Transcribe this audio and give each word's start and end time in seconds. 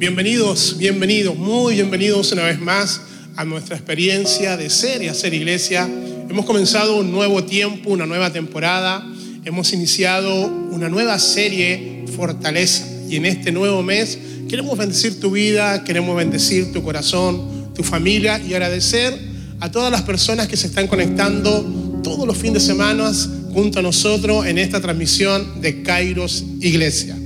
Bienvenidos, 0.00 0.78
bienvenidos, 0.78 1.36
muy 1.36 1.74
bienvenidos 1.74 2.32
una 2.32 2.44
vez 2.44 2.58
más 2.58 3.02
a 3.36 3.44
nuestra 3.44 3.76
experiencia 3.76 4.56
de 4.56 4.70
ser 4.70 5.02
y 5.02 5.08
hacer 5.08 5.34
iglesia. 5.34 5.86
Hemos 6.30 6.46
comenzado 6.46 6.96
un 6.96 7.12
nuevo 7.12 7.44
tiempo, 7.44 7.90
una 7.90 8.06
nueva 8.06 8.32
temporada. 8.32 9.06
Hemos 9.44 9.74
iniciado 9.74 10.46
una 10.70 10.88
nueva 10.88 11.18
serie, 11.18 12.06
Fortaleza. 12.16 12.86
Y 13.10 13.16
en 13.16 13.26
este 13.26 13.52
nuevo 13.52 13.82
mes 13.82 14.16
queremos 14.48 14.78
bendecir 14.78 15.20
tu 15.20 15.32
vida, 15.32 15.84
queremos 15.84 16.16
bendecir 16.16 16.72
tu 16.72 16.82
corazón, 16.82 17.70
tu 17.74 17.82
familia 17.82 18.40
y 18.40 18.54
agradecer 18.54 19.14
a 19.60 19.70
todas 19.70 19.92
las 19.92 20.00
personas 20.00 20.48
que 20.48 20.56
se 20.56 20.68
están 20.68 20.86
conectando 20.86 22.00
todos 22.02 22.26
los 22.26 22.38
fines 22.38 22.62
de 22.62 22.68
semana 22.68 23.12
junto 23.52 23.80
a 23.80 23.82
nosotros 23.82 24.46
en 24.46 24.56
esta 24.56 24.80
transmisión 24.80 25.60
de 25.60 25.82
Kairos 25.82 26.42
Iglesia. 26.62 27.19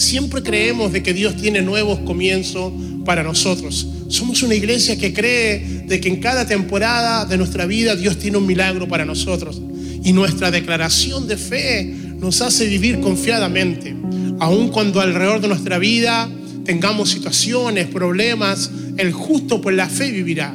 Siempre 0.00 0.42
creemos 0.42 0.94
de 0.94 1.02
que 1.02 1.12
Dios 1.12 1.36
tiene 1.36 1.60
nuevos 1.60 1.98
comienzos 1.98 2.72
para 3.04 3.22
nosotros. 3.22 3.86
Somos 4.08 4.42
una 4.42 4.54
iglesia 4.54 4.96
que 4.96 5.12
cree 5.12 5.84
de 5.86 6.00
que 6.00 6.08
en 6.08 6.22
cada 6.22 6.46
temporada 6.46 7.26
de 7.26 7.36
nuestra 7.36 7.66
vida 7.66 7.94
Dios 7.96 8.18
tiene 8.18 8.38
un 8.38 8.46
milagro 8.46 8.88
para 8.88 9.04
nosotros. 9.04 9.60
Y 10.02 10.14
nuestra 10.14 10.50
declaración 10.50 11.28
de 11.28 11.36
fe 11.36 11.84
nos 12.18 12.40
hace 12.40 12.66
vivir 12.66 13.00
confiadamente. 13.00 13.94
Aun 14.38 14.68
cuando 14.70 15.02
alrededor 15.02 15.42
de 15.42 15.48
nuestra 15.48 15.76
vida 15.78 16.30
tengamos 16.64 17.10
situaciones, 17.10 17.86
problemas, 17.88 18.70
el 18.96 19.12
justo 19.12 19.60
por 19.60 19.74
la 19.74 19.90
fe 19.90 20.10
vivirá. 20.10 20.54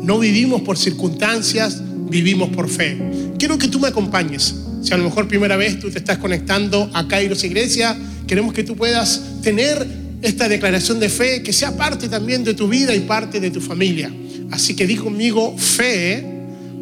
No 0.00 0.20
vivimos 0.20 0.62
por 0.62 0.78
circunstancias, 0.78 1.82
vivimos 2.08 2.48
por 2.48 2.70
fe. 2.70 2.96
Quiero 3.38 3.58
que 3.58 3.68
tú 3.68 3.78
me 3.78 3.88
acompañes. 3.88 4.54
Si 4.82 4.94
a 4.94 4.96
lo 4.96 5.04
mejor 5.04 5.28
primera 5.28 5.58
vez 5.58 5.78
tú 5.78 5.90
te 5.90 5.98
estás 5.98 6.16
conectando 6.16 6.90
a 6.94 7.06
Kairos 7.06 7.44
Iglesia, 7.44 7.94
Queremos 8.26 8.52
que 8.52 8.64
tú 8.64 8.76
puedas 8.76 9.40
tener 9.42 9.86
esta 10.22 10.48
declaración 10.48 10.98
de 10.98 11.08
fe 11.08 11.42
que 11.42 11.52
sea 11.52 11.76
parte 11.76 12.08
también 12.08 12.42
de 12.42 12.54
tu 12.54 12.68
vida 12.68 12.94
y 12.94 13.00
parte 13.00 13.40
de 13.40 13.50
tu 13.50 13.60
familia. 13.60 14.12
Así 14.50 14.74
que 14.74 14.86
di 14.86 14.96
conmigo 14.96 15.56
fe 15.56 16.24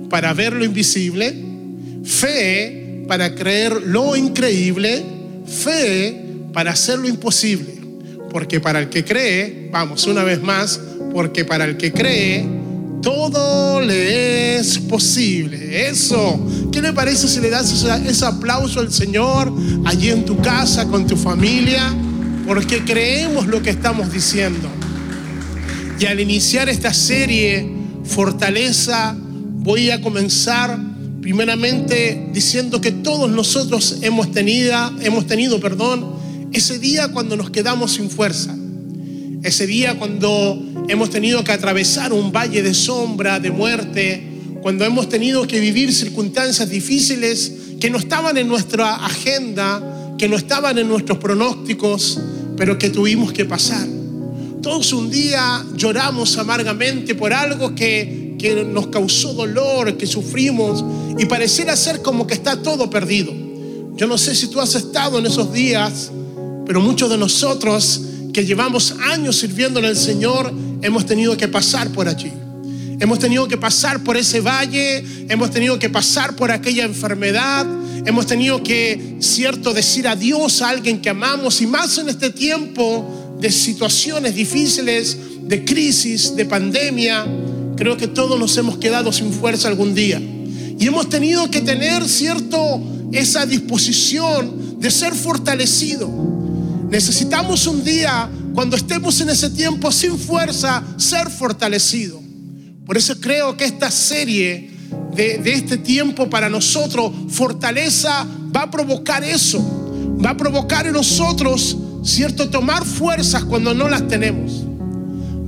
para 0.08 0.32
ver 0.32 0.52
lo 0.52 0.64
invisible, 0.64 1.34
fe 2.04 3.04
para 3.08 3.34
creer 3.34 3.82
lo 3.82 4.16
increíble, 4.16 5.02
fe 5.46 6.22
para 6.52 6.72
hacer 6.72 6.98
lo 6.98 7.08
imposible. 7.08 7.74
Porque 8.30 8.60
para 8.60 8.80
el 8.80 8.88
que 8.88 9.04
cree, 9.04 9.68
vamos 9.70 10.06
una 10.06 10.24
vez 10.24 10.42
más, 10.42 10.80
porque 11.12 11.44
para 11.44 11.64
el 11.64 11.76
que 11.76 11.92
cree, 11.92 12.44
todo 13.04 13.80
le 13.82 14.56
es 14.56 14.78
posible. 14.78 15.88
Eso. 15.88 16.40
¿Qué 16.72 16.80
le 16.80 16.92
parece 16.92 17.28
si 17.28 17.38
le 17.38 17.50
das 17.50 17.70
ese, 17.70 18.24
aplauso 18.24 18.80
al 18.80 18.90
Señor 18.90 19.52
allí 19.84 20.08
en 20.08 20.24
tu 20.24 20.40
casa, 20.40 20.86
con 20.86 21.06
tu 21.06 21.16
familia? 21.16 21.94
Porque 22.46 22.82
creemos 22.82 23.46
lo 23.46 23.62
que 23.62 23.70
estamos 23.70 24.10
diciendo. 24.10 24.68
Y 26.00 26.06
al 26.06 26.18
iniciar 26.18 26.68
esta 26.68 26.92
serie, 26.92 27.70
Fortaleza, 28.04 29.14
voy 29.18 29.90
a 29.90 30.00
comenzar 30.00 30.76
primeramente 31.20 32.30
diciendo 32.32 32.80
que 32.80 32.90
todos 32.90 33.30
nosotros 33.30 33.98
hemos 34.02 34.32
tenido, 34.32 34.74
hemos 35.00 35.26
tenido, 35.26 35.60
perdón, 35.60 36.14
ese 36.52 36.78
día 36.78 37.08
cuando 37.08 37.36
nos 37.36 37.50
quedamos 37.50 37.92
sin 37.92 38.10
fuerza 38.10 38.54
ese 39.44 39.66
día 39.66 39.98
cuando 39.98 40.58
hemos 40.88 41.10
tenido 41.10 41.44
que 41.44 41.52
atravesar 41.52 42.14
un 42.14 42.32
valle 42.32 42.62
de 42.62 42.72
sombra, 42.72 43.38
de 43.38 43.50
muerte, 43.50 44.26
cuando 44.62 44.86
hemos 44.86 45.10
tenido 45.10 45.46
que 45.46 45.60
vivir 45.60 45.92
circunstancias 45.92 46.70
difíciles 46.70 47.52
que 47.78 47.90
no 47.90 47.98
estaban 47.98 48.38
en 48.38 48.48
nuestra 48.48 48.94
agenda, 49.04 50.14
que 50.16 50.28
no 50.28 50.36
estaban 50.36 50.78
en 50.78 50.88
nuestros 50.88 51.18
pronósticos, 51.18 52.18
pero 52.56 52.78
que 52.78 52.88
tuvimos 52.88 53.32
que 53.32 53.44
pasar. 53.44 53.86
Todos 54.62 54.94
un 54.94 55.10
día 55.10 55.62
lloramos 55.76 56.38
amargamente 56.38 57.14
por 57.14 57.34
algo 57.34 57.74
que, 57.74 58.36
que 58.38 58.64
nos 58.64 58.86
causó 58.86 59.34
dolor, 59.34 59.98
que 59.98 60.06
sufrimos 60.06 60.82
y 61.18 61.26
pareciera 61.26 61.76
ser 61.76 62.00
como 62.00 62.26
que 62.26 62.32
está 62.32 62.62
todo 62.62 62.88
perdido. 62.88 63.30
Yo 63.94 64.06
no 64.06 64.16
sé 64.16 64.34
si 64.34 64.46
tú 64.46 64.58
has 64.62 64.74
estado 64.74 65.18
en 65.18 65.26
esos 65.26 65.52
días, 65.52 66.10
pero 66.64 66.80
muchos 66.80 67.10
de 67.10 67.18
nosotros 67.18 68.00
que 68.34 68.44
llevamos 68.44 68.94
años 69.00 69.38
sirviéndole 69.38 69.88
al 69.88 69.96
Señor, 69.96 70.52
hemos 70.82 71.06
tenido 71.06 71.34
que 71.38 71.48
pasar 71.48 71.88
por 71.90 72.06
allí. 72.08 72.30
Hemos 73.00 73.18
tenido 73.18 73.48
que 73.48 73.56
pasar 73.56 74.04
por 74.04 74.16
ese 74.16 74.40
valle, 74.40 75.02
hemos 75.28 75.50
tenido 75.50 75.78
que 75.78 75.88
pasar 75.88 76.36
por 76.36 76.50
aquella 76.50 76.84
enfermedad, 76.84 77.66
hemos 78.04 78.26
tenido 78.26 78.62
que, 78.62 79.16
cierto, 79.20 79.72
decir 79.72 80.06
adiós 80.06 80.60
a 80.60 80.68
alguien 80.68 81.00
que 81.00 81.10
amamos 81.10 81.60
y 81.62 81.66
más 81.66 81.96
en 81.98 82.08
este 82.08 82.30
tiempo 82.30 83.36
de 83.40 83.50
situaciones 83.50 84.34
difíciles, 84.34 85.16
de 85.42 85.64
crisis, 85.64 86.36
de 86.36 86.44
pandemia, 86.44 87.26
creo 87.76 87.96
que 87.96 88.08
todos 88.08 88.38
nos 88.38 88.56
hemos 88.56 88.78
quedado 88.78 89.12
sin 89.12 89.32
fuerza 89.32 89.68
algún 89.68 89.94
día. 89.94 90.20
Y 90.78 90.86
hemos 90.86 91.08
tenido 91.08 91.50
que 91.50 91.60
tener, 91.60 92.06
cierto, 92.08 92.82
esa 93.12 93.46
disposición 93.46 94.80
de 94.80 94.90
ser 94.90 95.14
fortalecido 95.14 96.34
Necesitamos 96.88 97.66
un 97.66 97.82
día, 97.82 98.28
cuando 98.54 98.76
estemos 98.76 99.20
en 99.20 99.30
ese 99.30 99.50
tiempo 99.50 99.90
sin 99.90 100.18
fuerza, 100.18 100.82
ser 100.96 101.30
fortalecido. 101.30 102.20
Por 102.86 102.96
eso 102.96 103.18
creo 103.20 103.56
que 103.56 103.64
esta 103.64 103.90
serie 103.90 104.70
de, 105.14 105.40
este 105.44 105.78
tiempo 105.78 106.28
para 106.28 106.48
nosotros, 106.48 107.12
fortaleza, 107.30 108.26
va 108.54 108.62
a 108.62 108.70
provocar 108.70 109.24
eso. 109.24 109.58
Va 110.24 110.30
a 110.30 110.36
provocar 110.36 110.86
en 110.86 110.92
nosotros, 110.92 111.76
¿cierto? 112.04 112.48
Tomar 112.48 112.84
fuerzas 112.84 113.44
cuando 113.44 113.74
no 113.74 113.88
las 113.88 114.06
tenemos. 114.06 114.64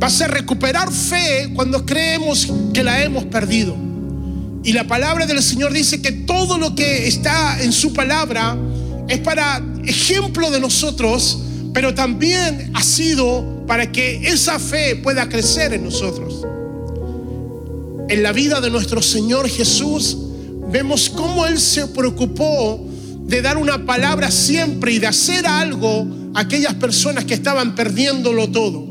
Va 0.03 0.09
a 0.09 0.11
ser 0.11 0.31
recuperar 0.31 0.93
fe 0.93 1.53
cuando 1.55 1.85
creemos 1.85 2.53
que 2.73 2.83
la 2.83 3.03
hemos 3.03 3.25
perdido. 3.25 3.77
Y 4.65 4.73
la 4.73 4.85
palabra 4.85 5.27
del 5.27 5.43
Señor 5.43 5.73
dice 5.73 6.03
que 6.03 6.13
todo 6.13 6.59
lo 6.59 6.75
que 6.75 7.07
está 7.07 7.63
en 7.63 7.73
su 7.73 7.93
palabra 7.93 8.57
es 9.09 9.21
para 9.21 9.63
ejemplo 9.87 10.51
de 10.51 10.61
nosotros, 10.61 11.39
pero 11.73 11.95
también 11.95 12.71
ha 12.75 12.83
sido 12.83 13.65
para 13.67 13.91
que 13.91 14.29
esa 14.29 14.59
fe 14.59 14.97
pueda 14.97 15.29
crecer 15.29 15.73
en 15.73 15.85
nosotros. 15.85 16.47
En 18.09 18.23
la 18.23 18.33
vida 18.33 18.61
de 18.61 18.71
nuestro 18.71 19.03
Señor 19.03 19.49
Jesús 19.49 20.17
vemos 20.71 21.11
cómo 21.11 21.47
Él 21.47 21.59
se 21.59 21.87
preocupó 21.89 22.81
de 23.27 23.43
dar 23.43 23.59
una 23.59 23.85
palabra 23.85 24.31
siempre 24.31 24.93
y 24.93 24.99
de 24.99 25.09
hacer 25.09 25.47
algo 25.47 26.07
a 26.35 26.41
aquellas 26.41 26.75
personas 26.75 27.25
que 27.25 27.35
estaban 27.35 27.75
perdiéndolo 27.75 28.49
todo, 28.49 28.87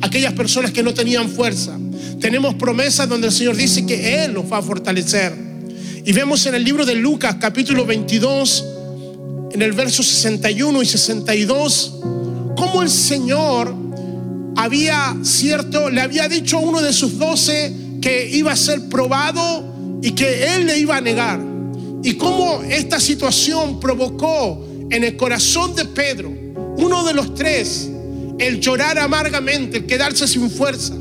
aquellas 0.00 0.32
personas 0.34 0.70
que 0.70 0.82
no 0.82 0.94
tenían 0.94 1.28
fuerza. 1.28 1.76
Tenemos 2.20 2.54
promesas 2.54 3.08
donde 3.08 3.26
el 3.26 3.32
Señor 3.32 3.56
dice 3.56 3.84
que 3.84 4.24
Él 4.24 4.34
nos 4.34 4.50
va 4.50 4.58
a 4.58 4.62
fortalecer. 4.62 5.34
Y 6.04 6.12
vemos 6.12 6.46
en 6.46 6.54
el 6.54 6.62
libro 6.62 6.86
de 6.86 6.94
Lucas 6.94 7.36
capítulo 7.40 7.84
22, 7.84 8.64
en 9.54 9.62
el 9.62 9.72
verso 9.72 10.02
61 10.02 10.82
y 10.82 10.86
62, 10.86 12.00
cómo 12.56 12.82
el 12.82 12.90
Señor 12.90 13.72
había, 14.56 15.16
cierto, 15.22 15.90
le 15.90 16.00
había 16.00 16.28
dicho 16.28 16.58
a 16.58 16.60
uno 16.60 16.82
de 16.82 16.92
sus 16.92 17.18
doce 17.18 17.72
que 18.02 18.28
iba 18.30 18.50
a 18.50 18.56
ser 18.56 18.88
probado 18.88 19.64
y 20.02 20.10
que 20.10 20.56
él 20.56 20.66
le 20.66 20.78
iba 20.78 20.96
a 20.96 21.00
negar. 21.00 21.40
Y 22.02 22.14
cómo 22.14 22.64
esta 22.64 22.98
situación 22.98 23.78
provocó 23.78 24.66
en 24.90 25.04
el 25.04 25.16
corazón 25.16 25.76
de 25.76 25.84
Pedro, 25.84 26.30
uno 26.76 27.04
de 27.04 27.14
los 27.14 27.36
tres, 27.36 27.88
el 28.40 28.58
llorar 28.60 28.98
amargamente, 28.98 29.78
el 29.78 29.86
quedarse 29.86 30.26
sin 30.26 30.50
fuerza 30.50 30.94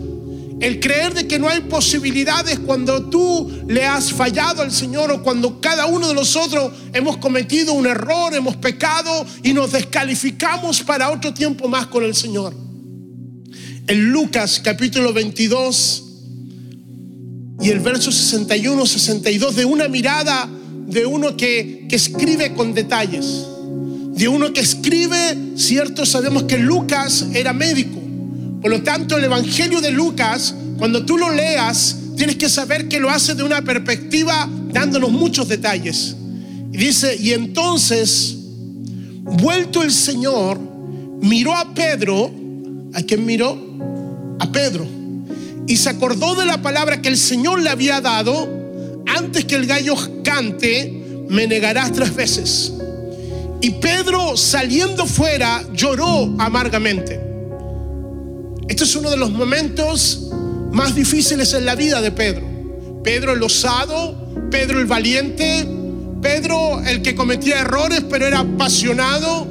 el 0.64 0.80
creer 0.80 1.14
de 1.14 1.28
que 1.28 1.40
no 1.40 1.50
hay 1.50 1.60
posibilidades 1.60 2.58
cuando 2.58 3.10
tú 3.10 3.52
le 3.68 3.84
has 3.84 4.14
fallado 4.14 4.62
al 4.62 4.72
Señor 4.72 5.12
o 5.12 5.22
cuando 5.22 5.60
cada 5.60 5.88
uno 5.88 6.08
de 6.08 6.14
nosotros 6.14 6.72
hemos 6.94 7.18
cometido 7.18 7.74
un 7.74 7.86
error, 7.86 8.34
hemos 8.34 8.56
pecado 8.56 9.26
y 9.44 9.52
nos 9.52 9.74
descalificamos 9.74 10.82
para 10.84 11.12
otro 11.12 11.34
tiempo 11.34 11.68
más 11.68 11.88
con 11.88 12.06
el 12.06 12.16
Señor. 12.16 12.56
En 13.88 14.12
Lucas 14.14 14.62
capítulo 14.64 15.12
22 15.12 16.04
y 17.60 17.70
el 17.70 17.82
verso 17.82 18.10
61, 18.10 18.86
62, 18.86 19.58
de 19.58 19.66
una 19.66 19.90
mirada 19.90 20.50
de 20.88 21.06
uno 21.06 21.36
que, 21.36 21.88
que 21.90 21.98
escribe 21.98 22.54
con 22.54 22.74
detalles, 22.74 23.26
de 24.16 24.30
uno 24.30 24.54
que 24.54 24.62
escribe, 24.62 25.58
cierto, 25.58 26.06
sabemos 26.06 26.44
que 26.44 26.58
Lucas 26.58 27.26
era 27.34 27.52
médico 27.52 28.03
por 28.64 28.72
lo 28.72 28.82
tanto, 28.82 29.18
el 29.18 29.26
Evangelio 29.26 29.82
de 29.82 29.92
Lucas, 29.92 30.56
cuando 30.78 31.04
tú 31.04 31.18
lo 31.18 31.30
leas, 31.32 31.98
tienes 32.16 32.38
que 32.38 32.48
saber 32.48 32.88
que 32.88 32.98
lo 32.98 33.10
hace 33.10 33.36
de 33.36 33.44
una 33.44 33.62
perspectiva 33.62 34.50
dándonos 34.72 35.12
muchos 35.12 35.50
detalles. 35.50 36.16
Y 36.72 36.78
dice, 36.78 37.18
y 37.20 37.34
entonces, 37.34 38.38
vuelto 39.24 39.84
el 39.84 39.92
Señor, 39.92 40.58
miró 41.20 41.54
a 41.54 41.74
Pedro, 41.74 42.32
¿a 42.94 43.02
quién 43.02 43.26
miró? 43.26 43.58
A 44.40 44.50
Pedro. 44.50 44.88
Y 45.68 45.76
se 45.76 45.90
acordó 45.90 46.34
de 46.36 46.46
la 46.46 46.62
palabra 46.62 47.02
que 47.02 47.10
el 47.10 47.18
Señor 47.18 47.62
le 47.62 47.70
había 47.70 48.00
dado, 48.00 48.48
antes 49.14 49.44
que 49.44 49.56
el 49.56 49.66
gallo 49.66 49.96
cante, 50.24 51.26
me 51.28 51.48
negarás 51.48 51.92
tres 51.92 52.16
veces. 52.16 52.72
Y 53.60 53.72
Pedro 53.72 54.38
saliendo 54.38 55.06
fuera 55.06 55.66
lloró 55.74 56.34
amargamente. 56.40 57.33
Este 58.68 58.86
es 58.86 58.96
uno 58.96 59.10
de 59.10 59.18
los 59.18 59.32
momentos 59.32 60.30
más 60.72 60.96
difíciles 60.96 61.54
en 61.54 61.66
la 61.66 61.76
vida 61.76 62.02
de 62.02 62.12
Pedro. 62.12 63.02
Pedro 63.04 63.34
el 63.34 63.44
osado, 63.44 64.50
Pedro 64.50 64.80
el 64.80 64.86
valiente, 64.86 65.68
Pedro 66.22 66.82
el 66.86 67.02
que 67.02 67.14
cometía 67.14 67.60
errores 67.60 68.04
pero 68.10 68.26
era 68.26 68.40
apasionado. 68.40 69.48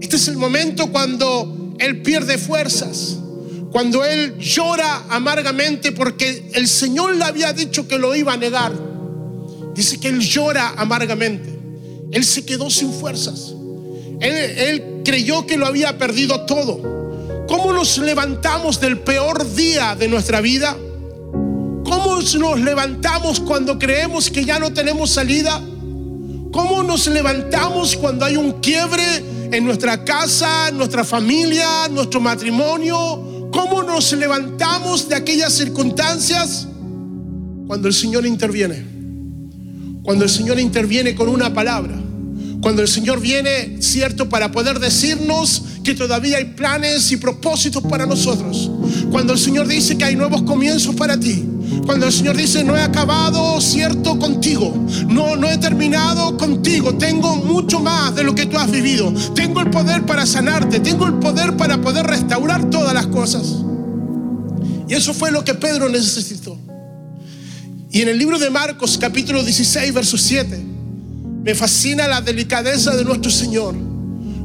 Este 0.00 0.16
es 0.16 0.28
el 0.28 0.36
momento 0.36 0.90
cuando 0.90 1.74
él 1.78 2.00
pierde 2.02 2.38
fuerzas, 2.38 3.18
cuando 3.70 4.04
él 4.04 4.38
llora 4.38 5.04
amargamente 5.10 5.92
porque 5.92 6.50
el 6.54 6.66
Señor 6.66 7.16
le 7.16 7.24
había 7.24 7.52
dicho 7.52 7.86
que 7.86 7.98
lo 7.98 8.14
iba 8.14 8.32
a 8.32 8.36
negar. 8.38 8.72
Dice 9.74 10.00
que 10.00 10.08
él 10.08 10.20
llora 10.20 10.72
amargamente. 10.76 11.58
Él 12.10 12.24
se 12.24 12.46
quedó 12.46 12.70
sin 12.70 12.92
fuerzas. 12.92 13.54
Él, 14.20 14.34
él 14.34 15.02
creyó 15.04 15.46
que 15.46 15.58
lo 15.58 15.66
había 15.66 15.98
perdido 15.98 16.46
todo. 16.46 17.03
¿Cómo 17.46 17.72
nos 17.72 17.98
levantamos 17.98 18.80
del 18.80 19.00
peor 19.00 19.54
día 19.54 19.94
de 19.94 20.08
nuestra 20.08 20.40
vida? 20.40 20.76
¿Cómo 21.84 22.16
nos 22.16 22.60
levantamos 22.60 23.40
cuando 23.40 23.78
creemos 23.78 24.30
que 24.30 24.44
ya 24.44 24.58
no 24.58 24.72
tenemos 24.72 25.10
salida? 25.10 25.60
¿Cómo 26.52 26.82
nos 26.82 27.06
levantamos 27.08 27.96
cuando 27.96 28.24
hay 28.24 28.36
un 28.36 28.60
quiebre 28.60 29.22
en 29.52 29.64
nuestra 29.64 30.04
casa, 30.04 30.68
en 30.68 30.78
nuestra 30.78 31.04
familia, 31.04 31.86
en 31.86 31.94
nuestro 31.94 32.20
matrimonio? 32.20 33.50
¿Cómo 33.52 33.82
nos 33.82 34.12
levantamos 34.12 35.08
de 35.08 35.16
aquellas 35.16 35.52
circunstancias? 35.52 36.66
Cuando 37.66 37.88
el 37.88 37.94
Señor 37.94 38.24
interviene. 38.24 38.86
Cuando 40.02 40.24
el 40.24 40.30
Señor 40.30 40.58
interviene 40.58 41.14
con 41.14 41.28
una 41.28 41.52
palabra. 41.52 41.94
Cuando 42.64 42.80
el 42.80 42.88
Señor 42.88 43.20
viene, 43.20 43.76
cierto, 43.82 44.30
para 44.30 44.50
poder 44.50 44.80
decirnos 44.80 45.64
que 45.84 45.92
todavía 45.92 46.38
hay 46.38 46.46
planes 46.46 47.12
y 47.12 47.18
propósitos 47.18 47.82
para 47.82 48.06
nosotros. 48.06 48.70
Cuando 49.10 49.34
el 49.34 49.38
Señor 49.38 49.68
dice 49.68 49.98
que 49.98 50.04
hay 50.06 50.16
nuevos 50.16 50.44
comienzos 50.44 50.94
para 50.94 51.20
ti. 51.20 51.44
Cuando 51.84 52.06
el 52.06 52.12
Señor 52.14 52.38
dice, 52.38 52.64
no 52.64 52.74
he 52.74 52.80
acabado, 52.80 53.60
cierto, 53.60 54.18
contigo. 54.18 54.74
No, 55.08 55.36
no 55.36 55.50
he 55.50 55.58
terminado 55.58 56.38
contigo. 56.38 56.96
Tengo 56.96 57.36
mucho 57.36 57.80
más 57.80 58.14
de 58.14 58.24
lo 58.24 58.34
que 58.34 58.46
tú 58.46 58.56
has 58.56 58.70
vivido. 58.70 59.12
Tengo 59.34 59.60
el 59.60 59.68
poder 59.68 60.06
para 60.06 60.24
sanarte. 60.24 60.80
Tengo 60.80 61.04
el 61.04 61.16
poder 61.16 61.58
para 61.58 61.82
poder 61.82 62.06
restaurar 62.06 62.70
todas 62.70 62.94
las 62.94 63.08
cosas. 63.08 63.56
Y 64.88 64.94
eso 64.94 65.12
fue 65.12 65.30
lo 65.30 65.44
que 65.44 65.52
Pedro 65.52 65.90
necesitó. 65.90 66.58
Y 67.90 68.00
en 68.00 68.08
el 68.08 68.16
libro 68.18 68.38
de 68.38 68.48
Marcos, 68.48 68.96
capítulo 68.96 69.44
16, 69.44 69.92
verso 69.92 70.16
7, 70.16 70.73
me 71.44 71.54
fascina 71.54 72.08
la 72.08 72.22
delicadeza 72.22 72.96
de 72.96 73.04
nuestro 73.04 73.30
Señor. 73.30 73.74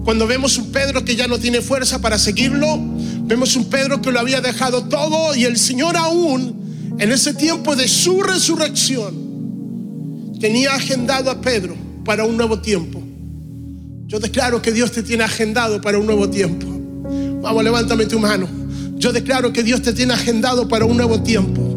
Cuando 0.03 0.27
vemos 0.27 0.57
un 0.57 0.69
Pedro 0.71 1.05
que 1.05 1.15
ya 1.15 1.27
no 1.27 1.39
tiene 1.39 1.61
fuerza 1.61 2.01
para 2.01 2.19
seguirlo, 2.19 2.77
vemos 3.23 3.55
un 3.55 3.65
Pedro 3.69 4.01
que 4.01 4.11
lo 4.11 4.19
había 4.19 4.41
dejado 4.41 4.83
todo 4.83 5.33
y 5.33 5.45
el 5.45 5.57
Señor 5.57 5.95
aún, 5.95 6.97
en 6.99 7.11
ese 7.13 7.33
tiempo 7.33 7.77
de 7.77 7.87
su 7.87 8.21
resurrección, 8.21 9.29
tenía 10.41 10.75
agendado 10.75 11.31
a 11.31 11.39
Pedro 11.39 11.75
para 12.03 12.25
un 12.25 12.35
nuevo 12.35 12.59
tiempo. 12.59 13.01
Yo 14.07 14.19
declaro 14.19 14.61
que 14.61 14.73
Dios 14.73 14.91
te 14.91 15.01
tiene 15.01 15.23
agendado 15.23 15.79
para 15.79 15.99
un 15.99 16.05
nuevo 16.05 16.29
tiempo. 16.29 16.67
Vamos, 17.41 17.63
levántame 17.63 18.07
tu 18.07 18.19
mano. 18.19 18.45
Yo 18.97 19.13
declaro 19.13 19.53
que 19.53 19.63
Dios 19.63 19.81
te 19.81 19.93
tiene 19.93 20.13
agendado 20.13 20.67
para 20.67 20.83
un 20.83 20.97
nuevo 20.97 21.21
tiempo. 21.21 21.68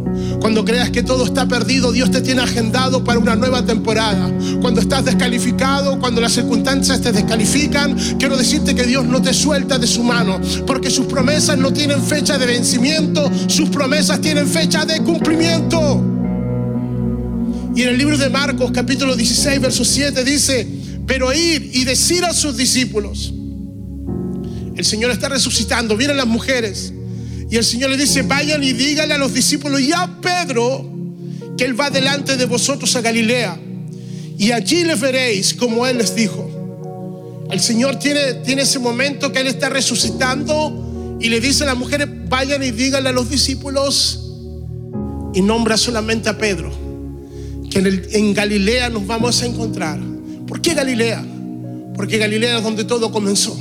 Cuando 0.43 0.65
creas 0.65 0.91
que 0.91 1.05
todo 1.05 1.25
está 1.25 1.47
perdido, 1.47 1.93
Dios 1.93 2.11
te 2.11 2.21
tiene 2.21 2.43
agendado 2.43 3.05
para 3.05 3.21
una 3.21 3.37
nueva 3.37 3.65
temporada. 3.65 4.29
Cuando 4.61 4.81
estás 4.81 5.05
descalificado, 5.05 6.00
cuando 6.00 6.21
las 6.21 6.33
circunstancias 6.33 7.00
te 7.00 7.12
descalifican, 7.12 7.97
quiero 8.19 8.37
decirte 8.37 8.75
que 8.75 8.83
Dios 8.83 9.05
no 9.05 9.23
te 9.23 9.33
suelta 9.33 9.79
de 9.79 9.87
su 9.87 10.03
mano, 10.03 10.41
porque 10.67 10.91
sus 10.91 11.06
promesas 11.06 11.56
no 11.59 11.73
tienen 11.73 12.03
fecha 12.03 12.39
de 12.39 12.47
vencimiento, 12.47 13.31
sus 13.47 13.69
promesas 13.69 14.21
tienen 14.21 14.49
fecha 14.49 14.85
de 14.85 15.00
cumplimiento. 15.05 15.79
Y 17.77 17.83
en 17.83 17.91
el 17.91 17.97
libro 17.97 18.19
de 18.19 18.29
Marcos 18.29 18.73
capítulo 18.73 19.15
16, 19.15 19.61
verso 19.61 19.85
7 19.85 20.25
dice, 20.25 20.67
pero 21.06 21.33
ir 21.33 21.71
y 21.73 21.85
decir 21.85 22.25
a 22.25 22.35
sus 22.35 22.56
discípulos, 22.56 23.33
el 24.75 24.85
Señor 24.85 25.12
está 25.12 25.29
resucitando, 25.29 25.97
vienen 25.97 26.17
las 26.17 26.27
mujeres 26.27 26.92
y 27.52 27.56
el 27.58 27.64
Señor 27.64 27.90
le 27.90 27.99
dice, 27.99 28.22
vayan 28.22 28.64
y 28.64 28.72
díganle 28.72 29.12
a 29.12 29.19
los 29.19 29.34
discípulos 29.34 29.78
y 29.82 29.93
a 29.93 30.10
Pedro 30.22 30.88
que 31.54 31.66
Él 31.66 31.78
va 31.78 31.90
delante 31.90 32.38
de 32.38 32.46
vosotros 32.46 32.96
a 32.96 33.02
Galilea. 33.02 33.60
Y 34.38 34.52
allí 34.52 34.84
les 34.84 34.99
veréis 34.99 35.52
como 35.52 35.87
Él 35.87 35.99
les 35.99 36.14
dijo. 36.14 37.44
El 37.50 37.60
Señor 37.60 37.99
tiene, 37.99 38.32
tiene 38.43 38.62
ese 38.62 38.78
momento 38.78 39.31
que 39.32 39.40
Él 39.40 39.49
está 39.49 39.69
resucitando 39.69 41.19
y 41.20 41.28
le 41.28 41.43
dice 41.43 41.64
a 41.64 41.66
las 41.66 41.76
mujeres, 41.76 42.08
vayan 42.31 42.62
y 42.62 42.70
díganle 42.70 43.10
a 43.10 43.12
los 43.12 43.28
discípulos 43.28 44.32
y 45.34 45.43
nombra 45.43 45.76
solamente 45.76 46.31
a 46.31 46.38
Pedro, 46.38 46.72
que 47.70 47.81
en, 47.81 48.02
en 48.12 48.32
Galilea 48.32 48.88
nos 48.88 49.06
vamos 49.06 49.43
a 49.43 49.44
encontrar. 49.44 50.00
¿Por 50.46 50.62
qué 50.62 50.72
Galilea? 50.72 51.22
Porque 51.96 52.16
Galilea 52.16 52.56
es 52.56 52.64
donde 52.64 52.84
todo 52.84 53.12
comenzó. 53.12 53.55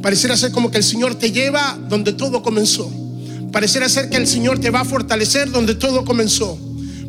Pareciera 0.00 0.38
ser 0.38 0.52
como 0.52 0.70
que 0.70 0.78
el 0.78 0.84
Señor 0.84 1.16
te 1.16 1.30
lleva 1.30 1.78
donde 1.86 2.14
todo 2.14 2.42
comenzó. 2.42 2.90
Pareciera 3.52 3.88
ser 3.88 4.08
que 4.08 4.16
el 4.16 4.26
Señor 4.26 4.58
te 4.58 4.70
va 4.70 4.80
a 4.80 4.84
fortalecer 4.84 5.50
donde 5.50 5.74
todo 5.74 6.04
comenzó. 6.04 6.58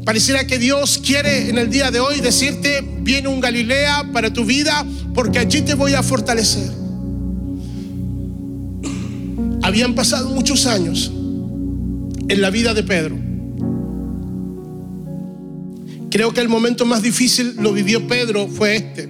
Pareciera 0.06 0.48
que 0.48 0.58
Dios 0.58 1.00
quiere 1.04 1.50
en 1.50 1.58
el 1.58 1.70
día 1.70 1.92
de 1.92 2.00
hoy 2.00 2.22
decirte, 2.22 2.84
viene 3.02 3.28
un 3.28 3.40
Galilea 3.40 4.10
para 4.12 4.34
tu 4.34 4.46
vida 4.46 4.86
porque 5.14 5.38
allí 5.38 5.62
te 5.62 5.76
voy 5.76 5.94
a 5.94 6.02
fortalecer. 6.02 6.72
Habían 9.62 9.94
pasado 9.94 10.30
muchos 10.30 10.66
años 10.66 11.12
en 12.28 12.42
la 12.42 12.50
vida 12.50 12.74
de 12.74 12.84
Pedro. 12.84 13.16
Creo 16.10 16.34
que 16.34 16.42
el 16.42 16.50
momento 16.50 16.86
más 16.86 17.04
difícil 17.04 17.56
lo 17.58 17.72
vivió 17.72 18.08
Pedro 18.08 18.48
fue 18.48 18.76
este. 18.76 19.10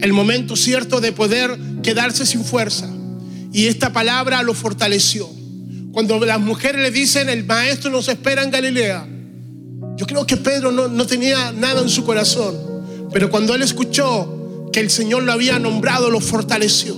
El 0.00 0.12
momento 0.12 0.54
cierto 0.54 1.00
de 1.00 1.12
poder 1.12 1.58
quedarse 1.82 2.24
sin 2.24 2.44
fuerza. 2.44 2.88
Y 3.52 3.66
esta 3.66 3.92
palabra 3.92 4.42
lo 4.42 4.54
fortaleció. 4.54 5.28
Cuando 5.94 6.18
las 6.18 6.40
mujeres 6.40 6.82
le 6.82 6.90
dicen, 6.90 7.28
el 7.28 7.44
maestro 7.44 7.88
nos 7.88 8.08
espera 8.08 8.42
en 8.42 8.50
Galilea, 8.50 9.06
yo 9.96 10.06
creo 10.06 10.26
que 10.26 10.36
Pedro 10.36 10.72
no, 10.72 10.88
no 10.88 11.06
tenía 11.06 11.52
nada 11.52 11.82
en 11.82 11.88
su 11.88 12.04
corazón, 12.04 13.08
pero 13.12 13.30
cuando 13.30 13.54
él 13.54 13.62
escuchó 13.62 14.68
que 14.72 14.80
el 14.80 14.90
Señor 14.90 15.22
lo 15.22 15.30
había 15.30 15.60
nombrado, 15.60 16.10
lo 16.10 16.18
fortaleció. 16.18 16.96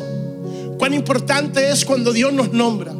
Cuán 0.78 0.94
importante 0.94 1.70
es 1.70 1.84
cuando 1.84 2.10
Dios 2.14 2.32
nos 2.32 2.54
nombra. 2.54 2.94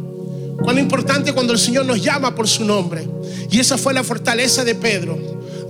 Cuán 0.62 0.78
importante 0.78 1.32
cuando 1.32 1.54
el 1.54 1.58
Señor 1.58 1.86
nos 1.86 2.02
llama 2.02 2.34
por 2.34 2.46
su 2.46 2.66
nombre. 2.66 3.08
Y 3.50 3.58
esa 3.58 3.78
fue 3.78 3.94
la 3.94 4.04
fortaleza 4.04 4.64
de 4.64 4.74
Pedro. 4.74 5.18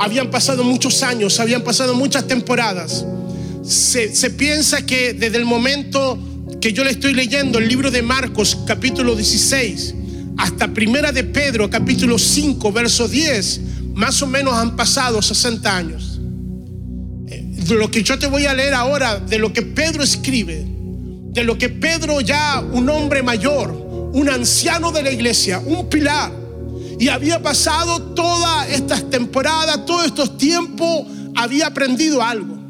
Habían 0.00 0.28
pasado 0.32 0.64
muchos 0.64 1.04
años, 1.04 1.38
habían 1.38 1.62
pasado 1.62 1.94
muchas 1.94 2.26
temporadas. 2.26 3.06
Se, 3.62 4.12
se, 4.12 4.30
piensa 4.30 4.84
que 4.84 5.12
desde 5.12 5.36
el 5.36 5.44
momento 5.44 6.18
que 6.60 6.72
yo 6.72 6.82
le 6.82 6.90
estoy 6.90 7.14
leyendo 7.14 7.60
el 7.60 7.68
libro 7.68 7.92
de 7.92 8.02
Marcos 8.02 8.58
capítulo 8.66 9.14
16 9.14 9.94
hasta 10.36 10.68
Primera 10.68 11.12
de 11.12 11.24
Pedro, 11.24 11.68
capítulo 11.70 12.18
5, 12.18 12.72
verso 12.72 13.08
10, 13.08 13.60
más 13.94 14.20
o 14.22 14.26
menos 14.26 14.54
han 14.54 14.76
pasado 14.76 15.22
60 15.22 15.76
años. 15.76 16.20
Eh, 17.28 17.42
de 17.42 17.74
lo 17.74 17.90
que 17.90 18.02
yo 18.02 18.18
te 18.18 18.26
voy 18.26 18.46
a 18.46 18.54
leer 18.54 18.74
ahora, 18.74 19.18
de 19.18 19.38
lo 19.38 19.52
que 19.52 19.62
Pedro 19.62 20.02
escribe, 20.02 20.66
de 20.66 21.44
lo 21.44 21.56
que 21.56 21.68
Pedro 21.68 22.20
ya, 22.20 22.60
un 22.60 22.88
hombre 22.88 23.22
mayor, 23.22 23.70
un 24.12 24.28
anciano 24.28 24.92
de 24.92 25.02
la 25.02 25.10
iglesia, 25.10 25.58
un 25.58 25.88
pilar, 25.88 26.32
y 26.98 27.08
había 27.08 27.42
pasado 27.42 28.00
todas 28.14 28.70
estas 28.70 29.08
temporadas, 29.10 29.84
todos 29.84 30.06
estos 30.06 30.38
tiempos, 30.38 31.06
había 31.34 31.66
aprendido 31.66 32.22
algo 32.22 32.65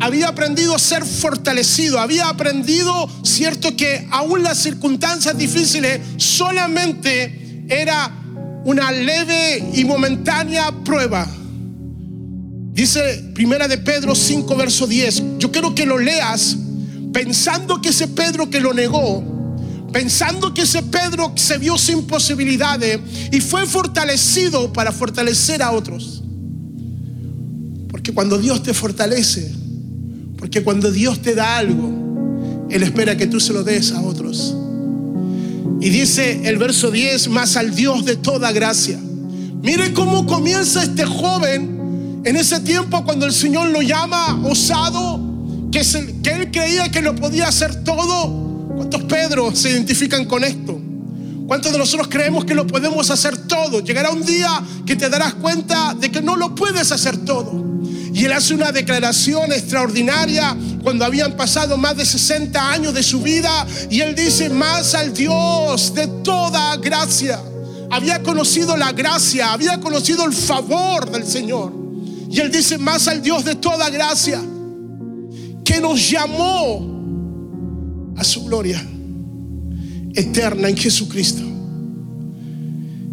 había 0.00 0.28
aprendido 0.28 0.74
a 0.74 0.78
ser 0.78 1.04
fortalecido, 1.04 2.00
había 2.00 2.28
aprendido, 2.28 3.08
cierto, 3.22 3.76
que 3.76 4.08
aún 4.10 4.42
las 4.42 4.58
circunstancias 4.58 5.36
difíciles 5.36 6.00
solamente 6.16 7.64
era 7.68 8.10
una 8.64 8.90
leve 8.90 9.62
y 9.74 9.84
momentánea 9.84 10.72
prueba. 10.84 11.28
Dice 12.72 13.30
Primera 13.34 13.68
de 13.68 13.76
Pedro 13.76 14.14
5, 14.14 14.56
verso 14.56 14.86
10. 14.86 15.38
Yo 15.38 15.52
quiero 15.52 15.74
que 15.74 15.84
lo 15.84 15.98
leas 15.98 16.56
pensando 17.12 17.80
que 17.82 17.90
ese 17.90 18.08
Pedro 18.08 18.48
que 18.48 18.60
lo 18.60 18.72
negó, 18.72 19.22
pensando 19.92 20.54
que 20.54 20.62
ese 20.62 20.82
Pedro 20.82 21.32
se 21.36 21.58
vio 21.58 21.76
sin 21.76 22.06
posibilidades 22.06 23.00
y 23.32 23.40
fue 23.40 23.66
fortalecido 23.66 24.72
para 24.72 24.92
fortalecer 24.92 25.62
a 25.62 25.72
otros. 25.72 26.22
Porque 27.88 28.14
cuando 28.14 28.38
Dios 28.38 28.62
te 28.62 28.72
fortalece, 28.72 29.59
porque 30.40 30.64
cuando 30.64 30.90
Dios 30.90 31.20
te 31.20 31.34
da 31.34 31.58
algo, 31.58 32.66
Él 32.70 32.82
espera 32.82 33.16
que 33.16 33.26
tú 33.26 33.38
se 33.38 33.52
lo 33.52 33.62
des 33.62 33.92
a 33.92 34.00
otros. 34.00 34.56
Y 35.82 35.90
dice 35.90 36.48
el 36.48 36.56
verso 36.56 36.90
10, 36.90 37.28
más 37.28 37.56
al 37.56 37.74
Dios 37.74 38.06
de 38.06 38.16
toda 38.16 38.50
gracia. 38.50 38.98
Mire 39.62 39.92
cómo 39.92 40.26
comienza 40.26 40.82
este 40.82 41.04
joven 41.04 42.22
en 42.24 42.36
ese 42.36 42.60
tiempo 42.60 43.04
cuando 43.04 43.26
el 43.26 43.32
Señor 43.32 43.68
lo 43.68 43.82
llama 43.82 44.42
osado, 44.44 45.20
que, 45.70 45.80
él 45.80 46.50
creía 46.50 46.90
que 46.90 47.02
lo 47.02 47.14
podía 47.14 47.46
hacer 47.46 47.84
todo. 47.84 48.72
¿Cuántos 48.76 49.02
Pedro 49.04 49.54
se 49.54 49.70
identifican 49.70 50.24
con 50.24 50.42
esto? 50.42 50.80
¿Cuántos 51.50 51.72
de 51.72 51.78
nosotros 51.78 52.06
creemos 52.06 52.44
que 52.44 52.54
lo 52.54 52.64
podemos 52.64 53.10
hacer 53.10 53.36
todo? 53.36 53.80
Llegará 53.80 54.12
un 54.12 54.24
día 54.24 54.62
que 54.86 54.94
te 54.94 55.08
darás 55.08 55.34
cuenta 55.34 55.94
de 55.94 56.08
que 56.08 56.22
no 56.22 56.36
lo 56.36 56.54
puedes 56.54 56.92
hacer 56.92 57.24
todo. 57.24 57.80
Y 58.14 58.24
él 58.24 58.32
hace 58.32 58.54
una 58.54 58.70
declaración 58.70 59.50
extraordinaria 59.50 60.56
cuando 60.84 61.04
habían 61.04 61.36
pasado 61.36 61.76
más 61.76 61.96
de 61.96 62.06
60 62.06 62.70
años 62.70 62.94
de 62.94 63.02
su 63.02 63.20
vida. 63.20 63.66
Y 63.90 64.00
él 64.00 64.14
dice, 64.14 64.48
más 64.48 64.94
al 64.94 65.12
Dios 65.12 65.92
de 65.92 66.06
toda 66.22 66.76
gracia. 66.76 67.42
Había 67.90 68.22
conocido 68.22 68.76
la 68.76 68.92
gracia, 68.92 69.52
había 69.52 69.80
conocido 69.80 70.24
el 70.26 70.32
favor 70.32 71.10
del 71.10 71.26
Señor. 71.26 71.72
Y 72.30 72.38
él 72.38 72.52
dice, 72.52 72.78
más 72.78 73.08
al 73.08 73.22
Dios 73.22 73.44
de 73.44 73.56
toda 73.56 73.90
gracia, 73.90 74.40
que 75.64 75.80
nos 75.80 76.08
llamó 76.08 78.14
a 78.16 78.22
su 78.22 78.44
gloria 78.44 78.80
eterna 80.14 80.68
en 80.68 80.76
Jesucristo. 80.76 81.42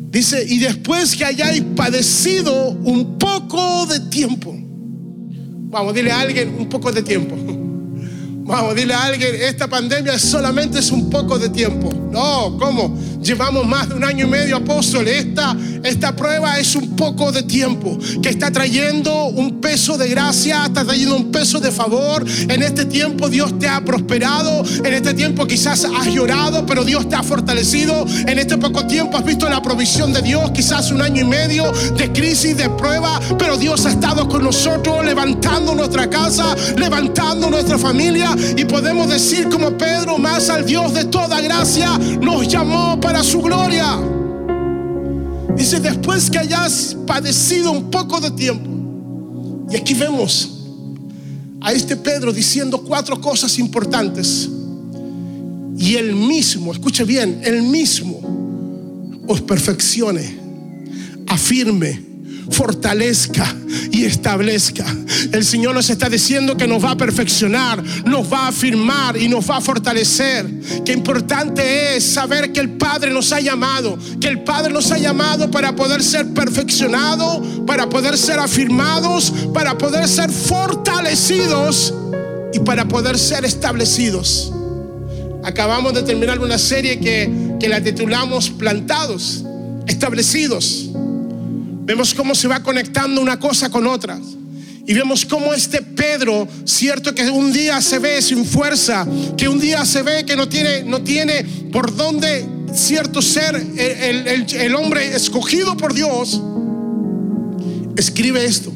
Dice, 0.10 0.44
y 0.48 0.60
después 0.60 1.16
que 1.16 1.26
hayáis 1.26 1.62
padecido 1.76 2.70
un 2.70 3.18
poco 3.18 3.86
de 3.86 4.00
tiempo, 4.00 4.56
vamos, 5.70 5.94
dile 5.94 6.12
a 6.12 6.22
alguien 6.22 6.56
un 6.58 6.70
poco 6.70 6.92
de 6.92 7.04
tiempo. 7.04 7.36
Vamos, 8.48 8.76
dile 8.76 8.94
a 8.94 9.04
alguien, 9.04 9.36
esta 9.42 9.68
pandemia 9.68 10.18
solamente 10.18 10.80
es 10.80 10.90
un 10.90 11.10
poco 11.10 11.38
de 11.38 11.50
tiempo. 11.50 11.92
No, 12.10 12.58
¿cómo? 12.58 12.98
Llevamos 13.22 13.66
más 13.66 13.90
de 13.90 13.96
un 13.96 14.04
año 14.04 14.26
y 14.26 14.30
medio, 14.30 14.58
apóstoles. 14.58 15.26
Esta, 15.26 15.56
esta 15.84 16.16
prueba 16.16 16.60
es 16.60 16.76
un 16.76 16.96
poco 16.96 17.32
de 17.32 17.44
tiempo 17.44 17.98
que 18.22 18.30
está 18.30 18.52
trayendo 18.52 19.26
un 19.26 19.60
peso 19.60 19.98
de 19.98 20.08
gracia, 20.10 20.66
está 20.66 20.84
trayendo 20.84 21.16
un 21.16 21.32
peso 21.32 21.60
de 21.60 21.72
favor. 21.72 22.26
En 22.50 22.62
este 22.62 22.86
tiempo 22.86 23.30
Dios 23.30 23.58
te 23.60 23.68
ha 23.68 23.84
prosperado. 23.84 24.64
En 24.84 24.94
este 24.94 25.14
tiempo 25.14 25.46
quizás 25.46 25.86
has 25.86 26.08
llorado, 26.08 26.66
pero 26.66 26.84
Dios 26.84 27.10
te 27.10 27.16
ha 27.16 27.24
fortalecido. 27.24 28.06
En 28.28 28.40
este 28.40 28.58
poco 28.58 28.86
tiempo 28.86 29.18
has 29.18 29.26
visto 29.26 29.50
la 29.50 29.62
provisión 29.62 30.14
de 30.14 30.22
Dios, 30.22 30.52
quizás 30.52 30.92
un 30.92 31.02
año 31.02 31.22
y 31.22 31.26
medio 31.26 31.72
de 31.98 32.12
crisis, 32.12 32.58
de 32.58 32.70
prueba, 32.70 33.20
pero 33.38 33.58
Dios 33.58 33.86
ha 33.86 33.90
estado 33.90 34.28
con 34.28 34.44
nosotros 34.44 35.04
levantando 35.04 35.74
nuestra 35.76 36.10
casa, 36.10 36.56
levantando 36.76 37.50
nuestra 37.50 37.78
familia 37.78 38.36
y 38.56 38.66
podemos 38.66 39.10
decir 39.10 39.50
como 39.50 39.78
Pedro, 39.78 40.18
más 40.18 40.50
al 40.50 40.66
Dios 40.66 40.94
de 40.94 41.06
toda 41.06 41.42
gracia 41.42 41.98
nos 42.22 42.48
llamó 42.48 43.00
para 43.08 43.24
su 43.24 43.42
gloria. 43.42 43.98
Dice, 45.56 45.80
después 45.80 46.30
que 46.30 46.40
hayas 46.40 46.94
padecido 47.08 47.72
un 47.72 47.90
poco 47.90 48.20
de 48.20 48.32
tiempo. 48.32 49.66
Y 49.72 49.78
aquí 49.78 49.94
vemos 49.94 50.66
a 51.62 51.72
este 51.72 51.96
Pedro 51.96 52.34
diciendo 52.34 52.84
cuatro 52.84 53.22
cosas 53.22 53.58
importantes. 53.60 54.50
Y 55.78 55.96
él 55.96 56.18
mismo, 56.18 56.74
escuche 56.74 57.06
bien, 57.06 57.40
él 57.46 57.62
mismo 57.62 58.20
os 59.26 59.40
perfeccione, 59.40 60.38
afirme, 61.28 62.07
fortalezca 62.52 63.56
y 63.92 64.06
establezca. 64.06 64.86
El 65.32 65.44
Señor 65.46 65.76
nos 65.76 65.90
está 65.90 66.10
diciendo 66.10 66.56
que 66.56 66.68
nos 66.68 66.84
va 66.84 66.92
a 66.92 66.98
perfeccionar, 66.98 67.84
nos 68.06 68.32
va 68.32 68.46
a 68.46 68.48
afirmar 68.50 69.18
y 69.18 69.28
nos 69.28 69.50
va 69.50 69.58
a 69.58 69.62
fortalecer. 69.62 70.46
Qué 70.86 70.94
importante 70.94 71.96
es 71.96 72.04
saber 72.04 72.52
que 72.52 72.60
el 72.60 72.72
Padre 72.72 73.12
nos 73.12 73.32
ha 73.32 73.40
llamado, 73.40 73.98
que 74.20 74.28
el 74.28 74.44
Padre 74.44 74.72
nos 74.74 74.92
ha 74.92 74.98
llamado 74.98 75.50
para 75.52 75.76
poder 75.76 76.04
ser 76.04 76.34
perfeccionados, 76.34 77.62
para 77.66 77.90
poder 77.90 78.18
ser 78.18 78.40
afirmados, 78.40 79.34
para 79.54 79.78
poder 79.78 80.08
ser 80.08 80.32
fortalecidos 80.32 81.94
y 82.54 82.60
para 82.60 82.88
poder 82.88 83.18
ser 83.18 83.46
establecidos. 83.46 84.54
Acabamos 85.44 85.94
de 85.94 86.04
terminar 86.04 86.40
una 86.40 86.58
serie 86.58 87.00
que, 87.00 87.56
que 87.60 87.70
la 87.70 87.82
titulamos 87.82 88.50
Plantados, 88.50 89.44
establecidos. 89.88 90.90
Vemos 91.88 92.14
cómo 92.14 92.36
se 92.36 92.50
va 92.50 92.62
conectando 92.62 93.22
una 93.22 93.40
cosa 93.40 93.70
con 93.70 93.88
otra. 93.88 94.20
Y 94.86 94.94
vemos 94.94 95.26
cómo 95.26 95.54
este 95.54 95.82
Pedro, 95.82 96.46
cierto 96.66 97.16
que 97.16 97.30
un 97.30 97.54
día 97.54 97.82
se 97.82 97.98
ve 97.98 98.22
sin 98.22 98.44
fuerza, 98.44 99.08
que 99.38 99.48
un 99.48 99.58
día 99.58 99.86
se 99.86 100.02
ve 100.02 100.26
que 100.26 100.36
no 100.36 100.50
tiene, 100.50 100.84
no 100.84 101.02
tiene 101.02 101.46
por 101.72 101.96
dónde, 101.96 102.46
cierto 102.74 103.22
ser, 103.22 103.56
el, 103.56 104.28
el, 104.28 104.54
el 104.54 104.76
hombre 104.76 105.16
escogido 105.16 105.78
por 105.78 105.94
Dios, 105.94 106.42
escribe 107.96 108.44
esto. 108.44 108.74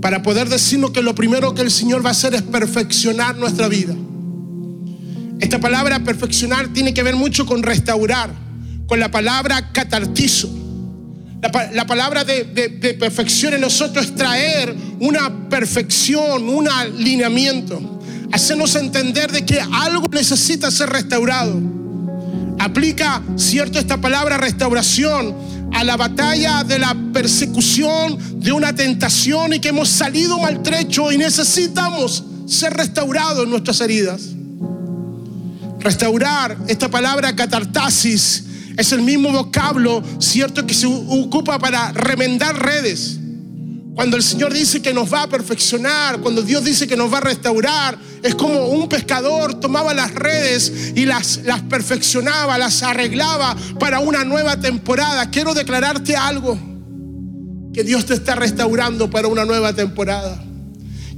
Para 0.00 0.24
poder 0.24 0.48
decirnos 0.48 0.90
que 0.90 1.02
lo 1.02 1.14
primero 1.14 1.54
que 1.54 1.62
el 1.62 1.70
Señor 1.70 2.04
va 2.04 2.08
a 2.08 2.12
hacer 2.12 2.34
es 2.34 2.42
perfeccionar 2.42 3.36
nuestra 3.36 3.68
vida. 3.68 3.94
Esta 5.38 5.60
palabra 5.60 6.02
perfeccionar 6.02 6.66
tiene 6.72 6.92
que 6.92 7.04
ver 7.04 7.14
mucho 7.14 7.46
con 7.46 7.62
restaurar, 7.62 8.34
con 8.88 8.98
la 8.98 9.12
palabra 9.12 9.70
catartizo. 9.70 10.65
La, 11.42 11.70
la 11.72 11.86
palabra 11.86 12.24
de, 12.24 12.44
de, 12.44 12.94
perfección 12.94 13.54
en 13.54 13.60
nosotros 13.60 14.06
es 14.06 14.14
traer 14.14 14.74
una 15.00 15.48
perfección, 15.48 16.48
un 16.48 16.68
alineamiento. 16.68 18.00
Hacernos 18.32 18.74
entender 18.74 19.30
de 19.30 19.44
que 19.44 19.60
algo 19.60 20.08
necesita 20.10 20.70
ser 20.70 20.88
restaurado. 20.88 21.60
Aplica, 22.58 23.22
cierto, 23.36 23.78
esta 23.78 24.00
palabra 24.00 24.38
restauración 24.38 25.34
a 25.72 25.84
la 25.84 25.96
batalla 25.96 26.64
de 26.64 26.78
la 26.78 26.96
persecución, 27.12 28.40
de 28.40 28.50
una 28.50 28.74
tentación 28.74 29.52
y 29.52 29.60
que 29.60 29.68
hemos 29.68 29.90
salido 29.90 30.38
maltrecho 30.38 31.12
y 31.12 31.18
necesitamos 31.18 32.24
ser 32.46 32.72
restaurados 32.72 33.44
en 33.44 33.50
nuestras 33.50 33.80
heridas. 33.82 34.22
Restaurar, 35.80 36.56
esta 36.66 36.88
palabra 36.88 37.36
catartasis, 37.36 38.45
es 38.76 38.92
el 38.92 39.02
mismo 39.02 39.32
vocablo, 39.32 40.02
cierto, 40.18 40.66
que 40.66 40.74
se 40.74 40.86
ocupa 40.86 41.58
para 41.58 41.92
remendar 41.92 42.58
redes. 42.58 43.18
Cuando 43.94 44.18
el 44.18 44.22
Señor 44.22 44.52
dice 44.52 44.82
que 44.82 44.92
nos 44.92 45.10
va 45.10 45.22
a 45.22 45.28
perfeccionar, 45.28 46.20
cuando 46.20 46.42
Dios 46.42 46.64
dice 46.64 46.86
que 46.86 46.96
nos 46.96 47.10
va 47.10 47.18
a 47.18 47.22
restaurar, 47.22 47.98
es 48.22 48.34
como 48.34 48.68
un 48.68 48.88
pescador 48.88 49.58
tomaba 49.58 49.94
las 49.94 50.14
redes 50.14 50.92
y 50.94 51.06
las, 51.06 51.40
las 51.44 51.62
perfeccionaba, 51.62 52.58
las 52.58 52.82
arreglaba 52.82 53.56
para 53.80 54.00
una 54.00 54.22
nueva 54.24 54.60
temporada. 54.60 55.30
Quiero 55.30 55.54
declararte 55.54 56.14
algo, 56.14 56.58
que 57.72 57.84
Dios 57.84 58.04
te 58.04 58.12
está 58.12 58.34
restaurando 58.34 59.08
para 59.08 59.28
una 59.28 59.46
nueva 59.46 59.72
temporada 59.72 60.42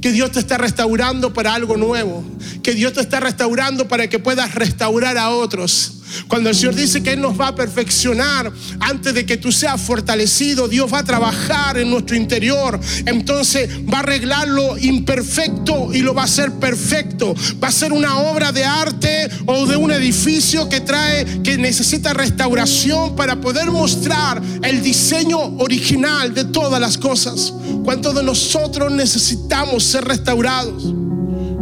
que 0.00 0.12
Dios 0.12 0.30
te 0.30 0.38
está 0.38 0.58
restaurando 0.58 1.32
para 1.32 1.54
algo 1.54 1.76
nuevo, 1.76 2.24
que 2.62 2.72
Dios 2.72 2.92
te 2.92 3.00
está 3.00 3.18
restaurando 3.20 3.88
para 3.88 4.08
que 4.08 4.20
puedas 4.20 4.54
restaurar 4.54 5.18
a 5.18 5.30
otros. 5.30 5.98
Cuando 6.26 6.50
el 6.50 6.56
Señor 6.56 6.74
dice 6.74 7.02
que 7.02 7.12
Él 7.12 7.20
nos 7.20 7.38
va 7.38 7.48
a 7.48 7.54
perfeccionar 7.54 8.52
antes 8.80 9.14
de 9.14 9.26
que 9.26 9.36
tú 9.36 9.52
seas 9.52 9.80
fortalecido, 9.80 10.68
Dios 10.68 10.92
va 10.92 11.00
a 11.00 11.04
trabajar 11.04 11.78
en 11.78 11.90
nuestro 11.90 12.16
interior. 12.16 12.78
Entonces 13.06 13.68
va 13.92 13.98
a 13.98 14.00
arreglar 14.00 14.48
lo 14.48 14.78
imperfecto 14.78 15.92
y 15.92 16.00
lo 16.00 16.14
va 16.14 16.22
a 16.22 16.24
hacer 16.26 16.52
perfecto. 16.52 17.34
Va 17.62 17.68
a 17.68 17.72
ser 17.72 17.92
una 17.92 18.18
obra 18.18 18.52
de 18.52 18.64
arte 18.64 19.28
o 19.46 19.66
de 19.66 19.76
un 19.76 19.90
edificio 19.90 20.68
que 20.68 20.80
trae, 20.80 21.42
que 21.42 21.56
necesita 21.58 22.12
restauración 22.12 23.16
para 23.16 23.40
poder 23.40 23.70
mostrar 23.70 24.42
el 24.62 24.82
diseño 24.82 25.38
original 25.58 26.34
de 26.34 26.44
todas 26.44 26.80
las 26.80 26.98
cosas. 26.98 27.52
¿Cuántos 27.84 28.14
de 28.14 28.22
nosotros 28.22 28.92
necesitamos 28.92 29.84
ser 29.84 30.04
restaurados? 30.04 30.98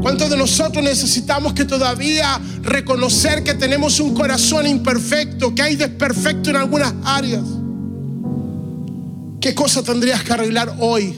¿Cuántos 0.07 0.31
de 0.31 0.37
nosotros 0.37 0.85
necesitamos 0.85 1.53
que 1.53 1.65
todavía 1.65 2.41
reconocer 2.63 3.43
que 3.43 3.55
tenemos 3.55 3.99
un 3.99 4.15
corazón 4.15 4.65
imperfecto, 4.65 5.53
que 5.53 5.63
hay 5.63 5.75
desperfecto 5.75 6.49
en 6.51 6.55
algunas 6.55 6.95
áreas? 7.03 7.43
¿Qué 9.41 9.53
cosa 9.53 9.83
tendrías 9.83 10.23
que 10.23 10.33
arreglar 10.33 10.77
hoy 10.79 11.13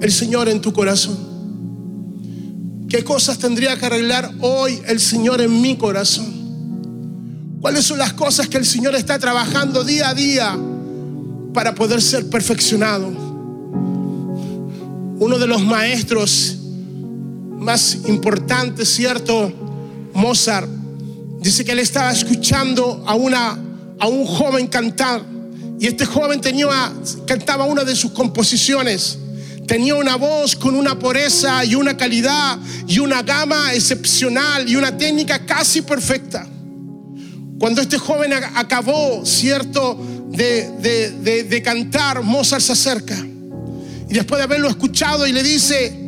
el 0.00 0.12
Señor 0.12 0.48
en 0.48 0.60
tu 0.60 0.72
corazón? 0.72 1.18
¿Qué 2.88 3.02
cosas 3.02 3.36
tendría 3.38 3.76
que 3.76 3.86
arreglar 3.86 4.30
hoy 4.42 4.80
el 4.86 5.00
Señor 5.00 5.40
en 5.40 5.60
mi 5.60 5.76
corazón? 5.76 6.26
¿Cuáles 7.60 7.84
son 7.84 7.98
las 7.98 8.12
cosas 8.12 8.46
que 8.46 8.58
el 8.58 8.64
Señor 8.64 8.94
está 8.94 9.18
trabajando 9.18 9.82
día 9.82 10.10
a 10.10 10.14
día 10.14 10.56
para 11.52 11.74
poder 11.74 12.00
ser 12.00 12.30
perfeccionado? 12.30 13.08
Uno 15.18 15.36
de 15.36 15.48
los 15.48 15.60
maestros 15.64 16.59
más 17.60 17.94
importante, 18.06 18.84
¿cierto? 18.84 19.52
Mozart 20.14 20.68
dice 21.40 21.64
que 21.64 21.72
él 21.72 21.78
estaba 21.78 22.10
escuchando 22.10 23.04
a, 23.06 23.14
una, 23.14 23.58
a 23.98 24.06
un 24.08 24.26
joven 24.26 24.66
cantar 24.66 25.22
y 25.78 25.86
este 25.86 26.04
joven 26.04 26.40
tenía, 26.40 26.92
cantaba 27.26 27.64
una 27.64 27.84
de 27.84 27.94
sus 27.94 28.12
composiciones. 28.12 29.18
Tenía 29.66 29.94
una 29.94 30.16
voz 30.16 30.56
con 30.56 30.74
una 30.74 30.98
pureza 30.98 31.64
y 31.64 31.76
una 31.76 31.96
calidad 31.96 32.58
y 32.88 32.98
una 32.98 33.22
gama 33.22 33.72
excepcional 33.72 34.68
y 34.68 34.74
una 34.74 34.96
técnica 34.96 35.46
casi 35.46 35.82
perfecta. 35.82 36.46
Cuando 37.58 37.80
este 37.80 37.98
joven 37.98 38.32
acabó, 38.32 39.24
¿cierto?, 39.24 39.98
de, 40.30 40.70
de, 40.80 41.10
de, 41.10 41.44
de 41.44 41.62
cantar, 41.62 42.22
Mozart 42.22 42.62
se 42.62 42.72
acerca. 42.72 43.16
Y 43.16 44.14
después 44.14 44.38
de 44.38 44.44
haberlo 44.44 44.68
escuchado 44.68 45.26
y 45.26 45.32
le 45.32 45.42
dice, 45.42 45.99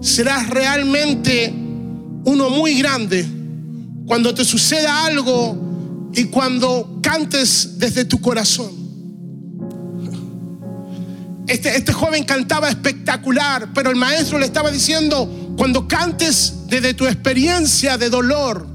serás 0.00 0.48
realmente 0.50 1.52
uno 2.24 2.50
muy 2.50 2.78
grande 2.78 3.26
cuando 4.06 4.34
te 4.34 4.44
suceda 4.44 5.04
algo 5.04 6.10
y 6.14 6.24
cuando 6.24 6.98
cantes 7.02 7.78
desde 7.78 8.04
tu 8.04 8.20
corazón. 8.20 8.70
Este, 11.46 11.76
este 11.76 11.92
joven 11.92 12.24
cantaba 12.24 12.68
espectacular, 12.68 13.72
pero 13.72 13.90
el 13.90 13.96
maestro 13.96 14.38
le 14.38 14.46
estaba 14.46 14.70
diciendo, 14.70 15.54
cuando 15.56 15.86
cantes 15.86 16.66
desde 16.66 16.94
tu 16.94 17.06
experiencia 17.06 17.96
de 17.96 18.10
dolor, 18.10 18.66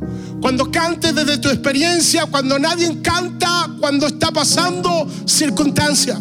cuando 0.41 0.71
cantes 0.71 1.13
desde 1.13 1.37
tu 1.37 1.49
experiencia, 1.49 2.25
cuando 2.27 2.57
nadie 2.57 3.01
canta, 3.01 3.69
cuando 3.79 4.07
está 4.07 4.31
pasando 4.31 5.07
circunstancia. 5.25 6.19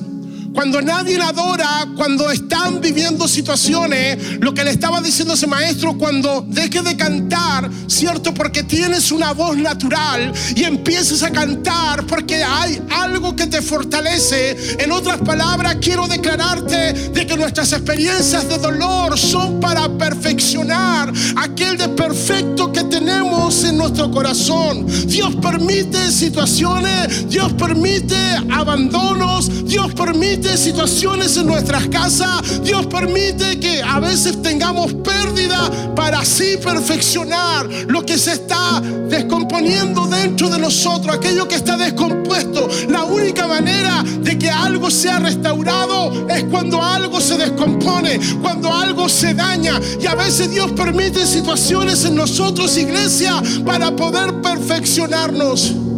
Cuando 0.54 0.82
nadie 0.82 1.20
adora, 1.22 1.86
cuando 1.96 2.30
están 2.30 2.80
viviendo 2.80 3.28
situaciones, 3.28 4.40
lo 4.40 4.52
que 4.52 4.64
le 4.64 4.72
estaba 4.72 5.00
diciendo 5.00 5.34
ese 5.34 5.46
maestro, 5.46 5.96
cuando 5.96 6.44
dejes 6.46 6.82
de 6.82 6.96
cantar, 6.96 7.70
¿cierto? 7.86 8.34
Porque 8.34 8.64
tienes 8.64 9.12
una 9.12 9.32
voz 9.32 9.56
natural 9.56 10.32
y 10.56 10.64
empieces 10.64 11.22
a 11.22 11.30
cantar 11.30 12.04
porque 12.06 12.42
hay 12.42 12.82
algo 12.90 13.36
que 13.36 13.46
te 13.46 13.62
fortalece. 13.62 14.56
En 14.82 14.90
otras 14.92 15.18
palabras, 15.18 15.76
quiero 15.80 16.08
declararte 16.08 16.94
de 16.94 17.26
que 17.26 17.36
nuestras 17.36 17.72
experiencias 17.72 18.48
de 18.48 18.58
dolor 18.58 19.18
son 19.18 19.60
para 19.60 19.88
perfeccionar 19.88 21.12
aquel 21.36 21.76
de 21.76 21.88
perfecto 21.88 22.72
que 22.72 22.84
tenemos 22.84 23.62
en 23.64 23.78
nuestro 23.78 24.10
corazón. 24.10 24.86
Dios 25.06 25.36
permite 25.36 26.10
situaciones, 26.10 27.28
Dios 27.28 27.52
permite 27.52 28.16
abandonos, 28.50 29.66
Dios 29.66 29.92
permite 29.94 30.39
situaciones 30.56 31.36
en 31.36 31.46
nuestras 31.46 31.86
casas. 31.88 32.62
Dios 32.62 32.86
permite 32.86 33.58
que 33.58 33.82
a 33.82 34.00
veces 34.00 34.40
tengamos 34.42 34.92
pérdida 34.94 35.70
para 35.94 36.20
así 36.20 36.56
perfeccionar 36.62 37.68
lo 37.86 38.04
que 38.04 38.18
se 38.18 38.32
está 38.32 38.80
descomponiendo 38.80 40.06
dentro 40.06 40.48
de 40.48 40.58
nosotros, 40.58 41.14
aquello 41.14 41.46
que 41.46 41.56
está 41.56 41.76
descompuesto. 41.76 42.68
La 42.88 43.04
única 43.04 43.46
manera 43.46 44.02
de 44.02 44.38
que 44.38 44.50
algo 44.50 44.90
sea 44.90 45.18
restaurado 45.18 46.28
es 46.28 46.44
cuando 46.44 46.82
algo 46.82 47.20
se 47.20 47.36
descompone, 47.36 48.18
cuando 48.40 48.72
algo 48.72 49.08
se 49.08 49.34
daña. 49.34 49.80
Y 50.00 50.06
a 50.06 50.14
veces 50.14 50.50
Dios 50.50 50.72
permite 50.72 51.26
situaciones 51.26 52.04
en 52.04 52.14
nosotros, 52.14 52.76
iglesia, 52.76 53.42
para 53.64 53.94
poder 53.94 54.40
perfeccionarnos. 54.40 55.89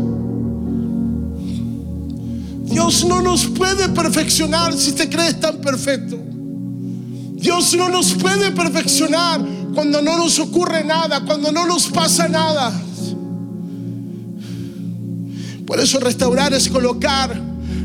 Dios 2.72 3.04
no 3.04 3.20
nos 3.20 3.46
puede 3.48 3.90
perfeccionar 3.90 4.72
si 4.72 4.92
te 4.92 5.08
crees 5.08 5.38
tan 5.38 5.58
perfecto. 5.58 6.18
Dios 7.34 7.74
no 7.76 7.90
nos 7.90 8.14
puede 8.14 8.50
perfeccionar 8.52 9.44
cuando 9.74 10.00
no 10.00 10.16
nos 10.16 10.38
ocurre 10.38 10.82
nada, 10.82 11.22
cuando 11.26 11.52
no 11.52 11.66
nos 11.66 11.88
pasa 11.88 12.28
nada. 12.28 12.72
Por 15.66 15.80
eso 15.80 16.00
restaurar 16.00 16.54
es 16.54 16.70
colocar 16.70 17.38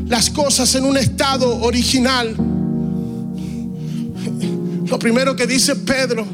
las 0.06 0.30
cosas 0.30 0.74
en 0.74 0.86
un 0.86 0.96
estado 0.96 1.60
original. 1.60 2.34
Lo 4.86 4.98
primero 4.98 5.36
que 5.36 5.46
dice 5.46 5.76
Pedro, 5.76 6.26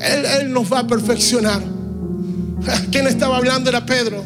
Él, 0.00 0.24
él 0.40 0.52
nos 0.52 0.72
va 0.72 0.78
a 0.78 0.86
perfeccionar. 0.86 1.62
¿Quién 2.90 3.06
estaba 3.06 3.36
hablando? 3.36 3.68
Era 3.68 3.84
Pedro, 3.84 4.24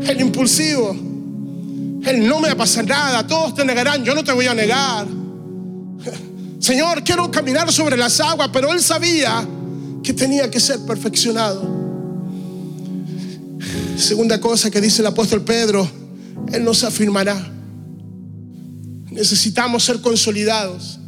el 0.00 0.20
impulsivo 0.20 1.11
él 2.04 2.26
no 2.26 2.40
me 2.40 2.48
va 2.48 2.54
a 2.54 2.56
pasar 2.56 2.86
nada, 2.86 3.26
todos 3.26 3.54
te 3.54 3.64
negarán, 3.64 4.04
yo 4.04 4.14
no 4.14 4.24
te 4.24 4.32
voy 4.32 4.46
a 4.46 4.54
negar. 4.54 5.06
Señor, 6.58 7.02
quiero 7.02 7.30
caminar 7.30 7.72
sobre 7.72 7.96
las 7.96 8.20
aguas, 8.20 8.50
pero 8.52 8.72
él 8.72 8.80
sabía 8.80 9.46
que 10.02 10.12
tenía 10.12 10.50
que 10.50 10.60
ser 10.60 10.80
perfeccionado. 10.80 11.82
Segunda 13.96 14.40
cosa 14.40 14.70
que 14.70 14.80
dice 14.80 15.02
el 15.02 15.06
apóstol 15.06 15.42
Pedro, 15.42 15.88
Él 16.52 16.64
nos 16.64 16.82
afirmará. 16.82 17.50
Necesitamos 19.10 19.84
ser 19.84 20.00
consolidados. 20.00 20.98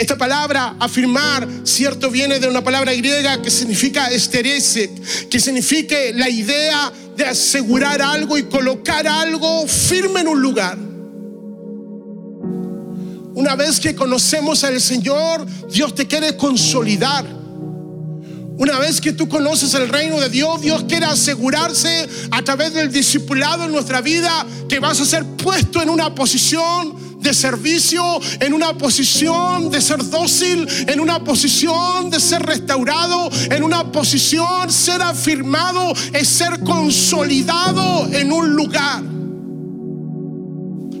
Esta 0.00 0.16
palabra 0.16 0.76
afirmar, 0.80 1.46
cierto, 1.62 2.10
viene 2.10 2.40
de 2.40 2.48
una 2.48 2.64
palabra 2.64 2.94
griega 2.94 3.42
que 3.42 3.50
significa 3.50 4.10
esterese, 4.10 4.90
que 5.28 5.38
significa 5.38 5.94
la 6.14 6.30
idea 6.30 6.90
de 7.14 7.26
asegurar 7.26 8.00
algo 8.00 8.38
y 8.38 8.44
colocar 8.44 9.06
algo 9.06 9.66
firme 9.66 10.20
en 10.22 10.28
un 10.28 10.40
lugar. 10.40 10.78
Una 13.34 13.54
vez 13.56 13.78
que 13.78 13.94
conocemos 13.94 14.64
al 14.64 14.80
Señor, 14.80 15.46
Dios 15.70 15.94
te 15.94 16.06
quiere 16.06 16.34
consolidar. 16.34 17.26
Una 18.56 18.78
vez 18.78 19.02
que 19.02 19.12
tú 19.12 19.28
conoces 19.28 19.74
el 19.74 19.86
reino 19.86 20.18
de 20.18 20.30
Dios, 20.30 20.62
Dios 20.62 20.84
quiere 20.88 21.04
asegurarse 21.04 22.08
a 22.30 22.40
través 22.40 22.72
del 22.72 22.90
discipulado 22.90 23.64
en 23.64 23.72
nuestra 23.72 24.00
vida 24.00 24.46
que 24.66 24.80
vas 24.80 24.98
a 24.98 25.04
ser 25.04 25.26
puesto 25.26 25.82
en 25.82 25.90
una 25.90 26.14
posición 26.14 27.09
de 27.20 27.34
servicio, 27.34 28.02
en 28.40 28.54
una 28.54 28.76
posición 28.76 29.70
de 29.70 29.80
ser 29.80 30.08
dócil, 30.08 30.66
en 30.86 31.00
una 31.00 31.22
posición 31.22 32.10
de 32.10 32.18
ser 32.20 32.42
restaurado, 32.42 33.30
en 33.50 33.62
una 33.62 33.92
posición 33.92 34.70
ser 34.70 35.02
afirmado, 35.02 35.92
es 36.12 36.28
ser 36.28 36.60
consolidado 36.60 38.08
en 38.12 38.32
un 38.32 38.54
lugar. 38.54 39.02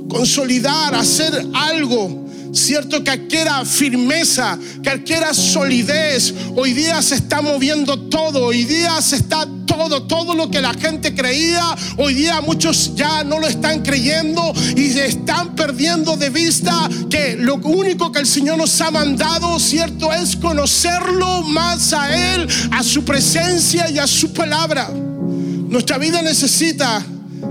Consolidar, 0.08 0.94
hacer 0.94 1.46
algo 1.54 2.29
Cierto 2.52 3.04
que 3.04 3.10
adquiera 3.10 3.64
firmeza, 3.64 4.58
que 4.82 4.90
adquiera 4.90 5.32
solidez. 5.34 6.34
Hoy 6.56 6.72
día 6.72 7.00
se 7.00 7.14
está 7.14 7.40
moviendo 7.40 7.98
todo, 8.08 8.46
hoy 8.46 8.64
día 8.64 9.00
se 9.00 9.16
está 9.16 9.46
todo, 9.66 10.02
todo 10.02 10.34
lo 10.34 10.50
que 10.50 10.60
la 10.60 10.74
gente 10.74 11.14
creía, 11.14 11.64
hoy 11.96 12.14
día 12.14 12.40
muchos 12.40 12.96
ya 12.96 13.22
no 13.22 13.38
lo 13.38 13.46
están 13.46 13.82
creyendo 13.82 14.52
y 14.76 14.88
se 14.90 15.06
están 15.06 15.54
perdiendo 15.54 16.16
de 16.16 16.30
vista 16.30 16.88
que 17.08 17.36
lo 17.38 17.54
único 17.56 18.10
que 18.10 18.18
el 18.18 18.26
Señor 18.26 18.58
nos 18.58 18.80
ha 18.80 18.90
mandado, 18.90 19.60
cierto, 19.60 20.12
es 20.12 20.34
conocerlo 20.34 21.42
más 21.42 21.92
a 21.92 22.34
Él, 22.34 22.48
a 22.72 22.82
su 22.82 23.04
presencia 23.04 23.88
y 23.90 23.98
a 23.98 24.08
su 24.08 24.32
palabra. 24.32 24.90
Nuestra 24.90 25.98
vida 25.98 26.20
necesita 26.20 27.04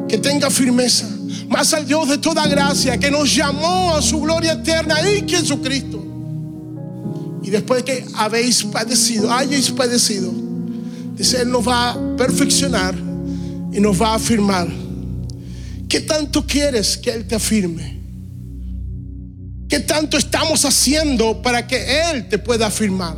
que 0.10 0.18
tenga 0.18 0.50
firmeza 0.50 1.08
más 1.48 1.74
al 1.74 1.86
Dios 1.86 2.10
de 2.10 2.18
toda 2.18 2.48
gracia 2.48 2.98
que 2.98 3.12
nos 3.12 3.34
llamó 3.34 3.96
a 3.96 4.02
su 4.02 4.20
gloria 4.22 4.54
eterna 4.54 4.96
y 5.10 5.30
Jesucristo. 5.30 6.06
Y 7.44 7.50
después 7.50 7.84
que 7.84 8.06
habéis 8.16 8.64
padecido, 8.64 9.32
hayáis 9.32 9.72
padecido, 9.72 10.32
dice, 11.16 11.42
Él 11.42 11.50
nos 11.50 11.68
va 11.68 11.92
a 11.92 12.16
perfeccionar 12.18 12.96
y 13.72 13.80
nos 13.80 14.02
va 14.02 14.10
a 14.10 14.16
afirmar. 14.16 14.68
¿Qué 15.88 16.02
tanto 16.02 16.46
quieres 16.46 16.98
que 16.98 17.12
Él 17.12 17.26
te 17.26 17.36
afirme? 17.36 18.00
¿Qué 19.68 19.80
tanto 19.80 20.18
estamos 20.18 20.66
haciendo 20.66 21.42
para 21.42 21.66
que 21.68 22.12
Él 22.12 22.28
te 22.28 22.38
pueda 22.38 22.68
afirmar? 22.68 23.16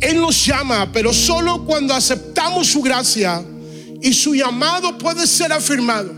Él 0.00 0.20
nos 0.20 0.46
llama, 0.46 0.90
pero 0.92 1.12
solo 1.12 1.64
cuando 1.66 1.92
aceptamos 1.92 2.68
su 2.68 2.80
gracia 2.80 3.44
y 4.02 4.12
su 4.12 4.34
llamado 4.34 4.96
puede 4.98 5.26
ser 5.26 5.52
afirmado. 5.52 6.12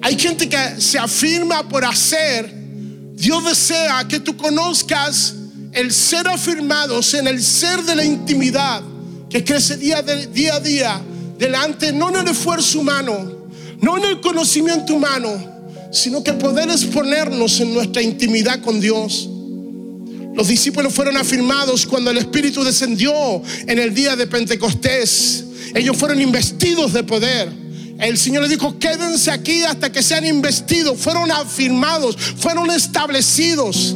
Hay 0.00 0.18
gente 0.18 0.48
que 0.48 0.80
se 0.80 0.98
afirma 0.98 1.68
por 1.68 1.84
hacer. 1.84 2.52
Dios 3.14 3.44
desea 3.44 4.06
que 4.08 4.20
tú 4.20 4.36
conozcas 4.36 5.34
el 5.72 5.92
ser 5.92 6.28
afirmados 6.28 7.14
en 7.14 7.26
el 7.26 7.42
ser 7.42 7.82
de 7.82 7.94
la 7.94 8.04
intimidad 8.04 8.82
que 9.30 9.42
crece 9.44 9.76
día, 9.76 10.02
día 10.02 10.56
a 10.56 10.60
día 10.60 11.02
delante, 11.38 11.92
no 11.92 12.10
en 12.10 12.16
el 12.16 12.28
esfuerzo 12.28 12.80
humano, 12.80 13.48
no 13.80 13.96
en 13.96 14.04
el 14.04 14.20
conocimiento 14.20 14.94
humano, 14.94 15.30
sino 15.90 16.22
que 16.22 16.32
poder 16.32 16.68
exponernos 16.68 17.60
en 17.60 17.72
nuestra 17.72 18.02
intimidad 18.02 18.60
con 18.60 18.80
Dios. 18.80 19.28
Los 20.34 20.48
discípulos 20.48 20.94
fueron 20.94 21.16
afirmados 21.16 21.86
cuando 21.86 22.10
el 22.10 22.18
Espíritu 22.18 22.64
descendió 22.64 23.12
en 23.66 23.78
el 23.78 23.94
día 23.94 24.16
de 24.16 24.26
Pentecostés. 24.26 25.44
Ellos 25.74 25.96
fueron 25.96 26.20
investidos 26.20 26.92
de 26.92 27.02
poder. 27.02 27.62
El 27.98 28.18
Señor 28.18 28.42
les 28.42 28.50
dijo, 28.50 28.78
quédense 28.78 29.30
aquí 29.30 29.62
hasta 29.62 29.92
que 29.92 30.02
sean 30.02 30.26
investidos. 30.26 30.98
Fueron 30.98 31.30
afirmados, 31.30 32.16
fueron 32.16 32.70
establecidos. 32.70 33.94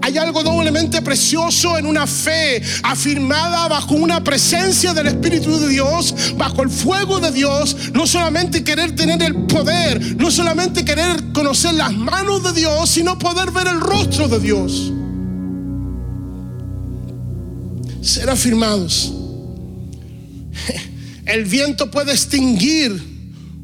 Hay 0.00 0.18
algo 0.18 0.42
doblemente 0.42 1.00
precioso 1.00 1.78
en 1.78 1.86
una 1.86 2.08
fe 2.08 2.60
afirmada 2.82 3.68
bajo 3.68 3.94
una 3.94 4.24
presencia 4.24 4.92
del 4.92 5.06
Espíritu 5.06 5.60
de 5.60 5.68
Dios, 5.68 6.34
bajo 6.36 6.62
el 6.62 6.70
fuego 6.70 7.20
de 7.20 7.30
Dios. 7.30 7.76
No 7.92 8.06
solamente 8.06 8.64
querer 8.64 8.96
tener 8.96 9.22
el 9.22 9.34
poder, 9.46 10.16
no 10.16 10.30
solamente 10.30 10.84
querer 10.84 11.32
conocer 11.32 11.74
las 11.74 11.92
manos 11.92 12.42
de 12.42 12.52
Dios, 12.52 12.90
sino 12.90 13.16
poder 13.16 13.52
ver 13.52 13.68
el 13.68 13.80
rostro 13.80 14.26
de 14.26 14.40
Dios. 14.40 14.92
Ser 18.00 18.28
afirmados. 18.28 19.12
El 21.24 21.44
viento 21.44 21.90
puede 21.90 22.12
extinguir 22.12 23.00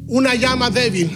una 0.06 0.34
llama 0.36 0.70
débil, 0.70 1.10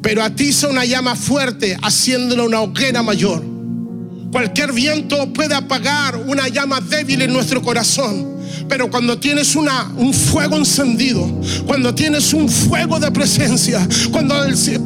pero 0.00 0.22
atiza 0.22 0.68
una 0.68 0.84
llama 0.84 1.14
fuerte, 1.14 1.76
haciéndola 1.82 2.44
una 2.44 2.60
hoguera 2.62 3.02
mayor. 3.02 3.44
Cualquier 4.32 4.72
viento 4.72 5.32
puede 5.32 5.54
apagar 5.54 6.16
una 6.16 6.48
llama 6.48 6.80
débil 6.80 7.22
en 7.22 7.32
nuestro 7.32 7.62
corazón, 7.62 8.33
Pero 8.68 8.90
cuando 8.90 9.18
tienes 9.18 9.54
una, 9.56 9.90
un 9.96 10.12
fuego 10.12 10.56
encendido, 10.56 11.28
cuando 11.66 11.94
tienes 11.94 12.32
un 12.32 12.48
fuego 12.48 12.98
de 12.98 13.10
presencia, 13.10 13.86
cuando 14.10 14.34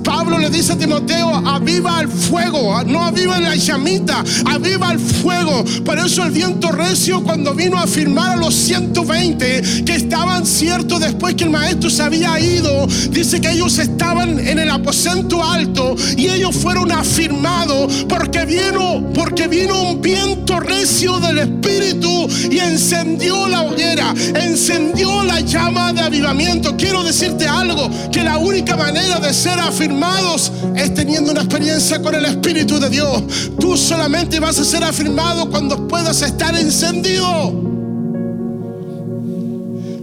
Pablo 0.04 0.38
le 0.38 0.50
dice 0.50 0.72
a 0.72 0.78
Timoteo, 0.78 1.34
aviva 1.46 2.00
el 2.00 2.08
fuego, 2.08 2.82
no 2.84 3.04
aviva 3.04 3.38
la 3.40 3.54
llamita, 3.56 4.24
aviva 4.46 4.92
el 4.92 4.98
fuego. 4.98 5.64
Por 5.84 5.98
eso 5.98 6.24
el 6.24 6.32
viento 6.32 6.70
recio 6.70 7.22
cuando 7.22 7.54
vino 7.54 7.78
a 7.78 7.86
firmar 7.86 8.32
a 8.32 8.36
los 8.36 8.54
120 8.54 9.84
que 9.84 9.94
estaban 9.94 10.46
ciertos 10.46 11.00
después 11.00 11.34
que 11.34 11.44
el 11.44 11.50
maestro 11.50 11.90
se 11.90 12.02
había 12.02 12.38
ido, 12.40 12.86
dice 13.10 13.40
que 13.40 13.50
ellos 13.52 13.78
estaban 13.78 14.38
en 14.38 14.58
el 14.58 14.70
aposento 14.70 15.42
alto 15.42 15.94
y 16.16 16.28
ellos 16.28 16.56
fueron 16.56 16.92
afirmados 16.92 18.06
porque 18.08 18.44
vino, 18.44 19.10
porque 19.14 19.48
vino 19.48 19.82
un 19.82 20.00
viento 20.00 20.37
recio 20.56 21.18
del 21.20 21.38
Espíritu 21.38 22.28
y 22.50 22.58
encendió 22.58 23.46
la 23.48 23.62
hoguera, 23.62 24.14
encendió 24.34 25.22
la 25.22 25.40
llama 25.40 25.92
de 25.92 26.00
avivamiento. 26.00 26.76
Quiero 26.76 27.04
decirte 27.04 27.46
algo, 27.46 27.90
que 28.10 28.22
la 28.22 28.38
única 28.38 28.76
manera 28.76 29.20
de 29.20 29.32
ser 29.32 29.58
afirmados 29.58 30.52
es 30.76 30.94
teniendo 30.94 31.32
una 31.32 31.42
experiencia 31.42 32.00
con 32.00 32.14
el 32.14 32.24
Espíritu 32.24 32.78
de 32.78 32.90
Dios. 32.90 33.22
Tú 33.60 33.76
solamente 33.76 34.40
vas 34.40 34.58
a 34.58 34.64
ser 34.64 34.82
afirmado 34.84 35.50
cuando 35.50 35.86
puedas 35.86 36.22
estar 36.22 36.56
encendido. 36.56 37.66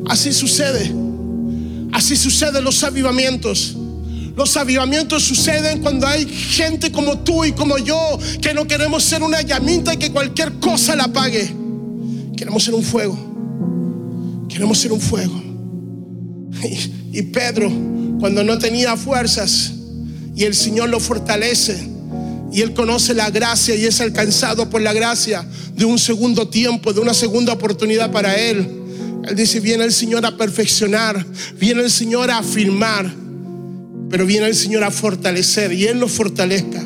Así 0.07 0.31
sucede. 0.31 0.93
Así 1.91 2.15
suceden 2.15 2.63
los 2.63 2.83
avivamientos. 2.83 3.75
Los 4.35 4.57
avivamientos 4.57 5.23
suceden 5.23 5.81
cuando 5.81 6.07
hay 6.07 6.25
gente 6.25 6.91
como 6.91 7.19
tú 7.19 7.45
y 7.45 7.53
como 7.53 7.77
yo 7.77 8.19
que 8.41 8.53
no 8.53 8.67
queremos 8.67 9.03
ser 9.03 9.23
una 9.23 9.41
llamita 9.41 9.93
y 9.93 9.97
que 9.97 10.11
cualquier 10.11 10.53
cosa 10.53 10.95
la 10.95 11.05
apague. 11.05 11.53
Queremos 12.35 12.63
ser 12.63 12.73
un 12.73 12.83
fuego. 12.83 13.17
Queremos 14.49 14.77
ser 14.77 14.91
un 14.91 14.99
fuego. 14.99 15.41
Y, 17.11 17.21
Pedro, 17.23 17.71
cuando 18.19 18.43
no 18.43 18.57
tenía 18.57 18.97
fuerzas 18.97 19.71
y 20.35 20.43
el 20.43 20.53
Señor 20.53 20.89
lo 20.89 20.99
fortalece 20.99 21.89
y 22.51 22.61
él 22.61 22.73
conoce 22.73 23.13
la 23.13 23.29
gracia 23.29 23.75
y 23.75 23.85
es 23.85 24.01
alcanzado 24.01 24.69
por 24.69 24.81
la 24.81 24.93
gracia 24.93 25.45
de 25.75 25.85
un 25.85 25.99
segundo 25.99 26.47
tiempo, 26.47 26.93
de 26.93 26.99
una 26.99 27.13
segunda 27.13 27.53
oportunidad 27.53 28.11
para 28.11 28.35
él. 28.35 28.67
Él 29.27 29.35
dice, 29.35 29.59
viene 29.59 29.83
el 29.83 29.93
Señor 29.93 30.25
a 30.25 30.37
perfeccionar, 30.37 31.25
viene 31.57 31.83
el 31.83 31.91
Señor 31.91 32.29
a 32.29 32.39
afirmar, 32.39 33.13
pero 34.15 34.25
viene 34.25 34.47
el 34.47 34.55
Señor 34.55 34.85
a 34.85 34.91
fortalecer 34.91 35.73
y 35.73 35.87
Él 35.87 35.99
lo 35.99 36.07
fortalezca. 36.07 36.81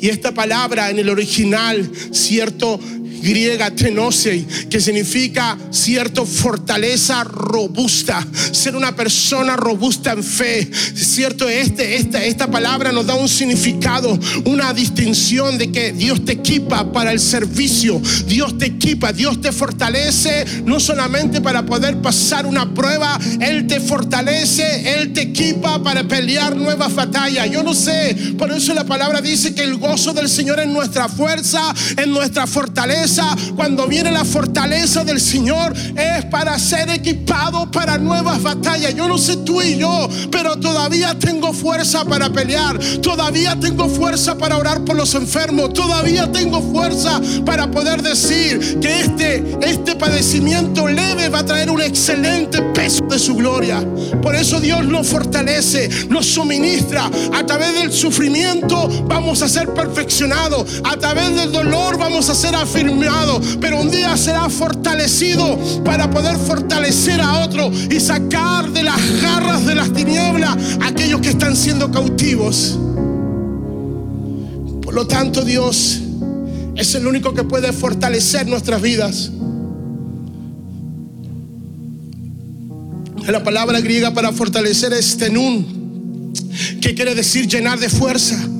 Y 0.00 0.08
esta 0.08 0.34
palabra 0.34 0.90
en 0.90 0.98
el 0.98 1.08
original, 1.08 1.88
cierto, 2.10 2.80
griega 3.26 3.70
tenosei, 3.70 4.46
que 4.70 4.80
significa 4.80 5.58
cierto 5.70 6.24
fortaleza 6.24 7.24
robusta, 7.24 8.24
ser 8.52 8.76
una 8.76 8.94
persona 8.94 9.56
robusta 9.56 10.12
en 10.12 10.22
fe. 10.22 10.70
Cierto, 10.94 11.48
este, 11.48 11.96
esta, 11.96 12.24
esta 12.24 12.46
palabra 12.48 12.92
nos 12.92 13.06
da 13.06 13.14
un 13.14 13.28
significado, 13.28 14.16
una 14.44 14.72
distinción 14.72 15.58
de 15.58 15.72
que 15.72 15.92
Dios 15.92 16.24
te 16.24 16.32
equipa 16.32 16.92
para 16.92 17.10
el 17.10 17.18
servicio, 17.18 18.00
Dios 18.26 18.56
te 18.58 18.66
equipa, 18.66 19.12
Dios 19.12 19.40
te 19.40 19.50
fortalece, 19.50 20.44
no 20.64 20.78
solamente 20.78 21.40
para 21.40 21.66
poder 21.66 22.00
pasar 22.00 22.46
una 22.46 22.72
prueba, 22.72 23.18
Él 23.40 23.66
te 23.66 23.80
fortalece, 23.80 25.00
Él 25.00 25.12
te 25.12 25.22
equipa 25.22 25.82
para 25.82 26.06
pelear 26.06 26.54
nuevas 26.54 26.94
batallas. 26.94 27.50
Yo 27.50 27.62
no 27.62 27.74
sé, 27.74 28.34
por 28.38 28.52
eso 28.52 28.72
la 28.72 28.84
palabra 28.84 29.20
dice 29.20 29.54
que 29.54 29.64
el 29.64 29.76
gozo 29.76 30.12
del 30.12 30.28
Señor 30.28 30.60
es 30.60 30.68
nuestra 30.68 31.08
fuerza, 31.08 31.74
en 31.96 32.10
nuestra 32.10 32.46
fortaleza 32.46 33.15
cuando 33.54 33.86
viene 33.86 34.10
la 34.10 34.24
fortaleza 34.24 35.04
del 35.04 35.20
Señor, 35.20 35.74
es 35.96 36.24
para 36.26 36.58
ser 36.58 36.90
equipado 36.90 37.70
para 37.70 37.98
nuevas 37.98 38.42
batallas. 38.42 38.94
Yo 38.94 39.08
no 39.08 39.18
sé 39.18 39.38
tú 39.38 39.62
y 39.62 39.76
yo, 39.76 40.08
pero 40.30 40.56
todavía 40.56 41.18
tengo 41.18 41.52
fuerza 41.52 42.04
para 42.04 42.30
pelear. 42.30 42.78
Todavía 43.02 43.58
tengo 43.58 43.88
fuerza 43.88 44.36
para 44.36 44.56
orar 44.56 44.84
por 44.84 44.96
los 44.96 45.14
enfermos. 45.14 45.72
Todavía 45.72 46.30
tengo 46.30 46.60
fuerza 46.60 47.20
para 47.44 47.70
poder 47.70 48.02
decir 48.02 48.78
que 48.80 49.00
este, 49.00 49.56
este 49.62 49.94
padecimiento 49.96 50.88
leve 50.88 51.28
va 51.28 51.40
a 51.40 51.46
traer 51.46 51.70
un 51.70 51.80
excelente 51.80 52.60
peso 52.74 53.04
de 53.06 53.18
su 53.18 53.34
gloria. 53.34 53.84
Por 54.22 54.34
eso 54.34 54.60
Dios 54.60 54.84
nos 54.84 55.06
fortalece, 55.06 55.88
nos 56.08 56.26
suministra. 56.26 57.10
A 57.34 57.44
través 57.46 57.74
del 57.74 57.92
sufrimiento 57.92 58.88
vamos 59.06 59.42
a 59.42 59.48
ser 59.48 59.72
perfeccionados. 59.72 60.82
A 60.84 60.96
través 60.96 61.34
del 61.36 61.52
dolor 61.52 61.98
vamos 61.98 62.28
a 62.30 62.34
ser 62.34 62.54
afirmados 62.54 62.95
pero 63.60 63.80
un 63.80 63.90
día 63.90 64.16
será 64.16 64.48
fortalecido 64.48 65.58
para 65.84 66.10
poder 66.10 66.36
fortalecer 66.36 67.20
a 67.20 67.44
otro 67.44 67.70
y 67.90 68.00
sacar 68.00 68.70
de 68.70 68.82
las 68.82 69.20
garras 69.20 69.66
de 69.66 69.74
las 69.74 69.92
tinieblas 69.92 70.56
a 70.80 70.88
aquellos 70.88 71.20
que 71.20 71.30
están 71.30 71.56
siendo 71.56 71.90
cautivos. 71.90 72.78
Por 74.82 74.94
lo 74.94 75.06
tanto, 75.06 75.44
Dios 75.44 76.00
es 76.76 76.94
el 76.94 77.06
único 77.06 77.34
que 77.34 77.44
puede 77.44 77.72
fortalecer 77.72 78.46
nuestras 78.46 78.80
vidas. 78.80 79.30
La 83.26 83.42
palabra 83.42 83.80
griega 83.80 84.14
para 84.14 84.32
fortalecer 84.32 84.92
es 84.92 85.16
tenún, 85.16 86.32
que 86.80 86.94
quiere 86.94 87.14
decir 87.14 87.48
llenar 87.48 87.78
de 87.78 87.88
fuerza. 87.88 88.55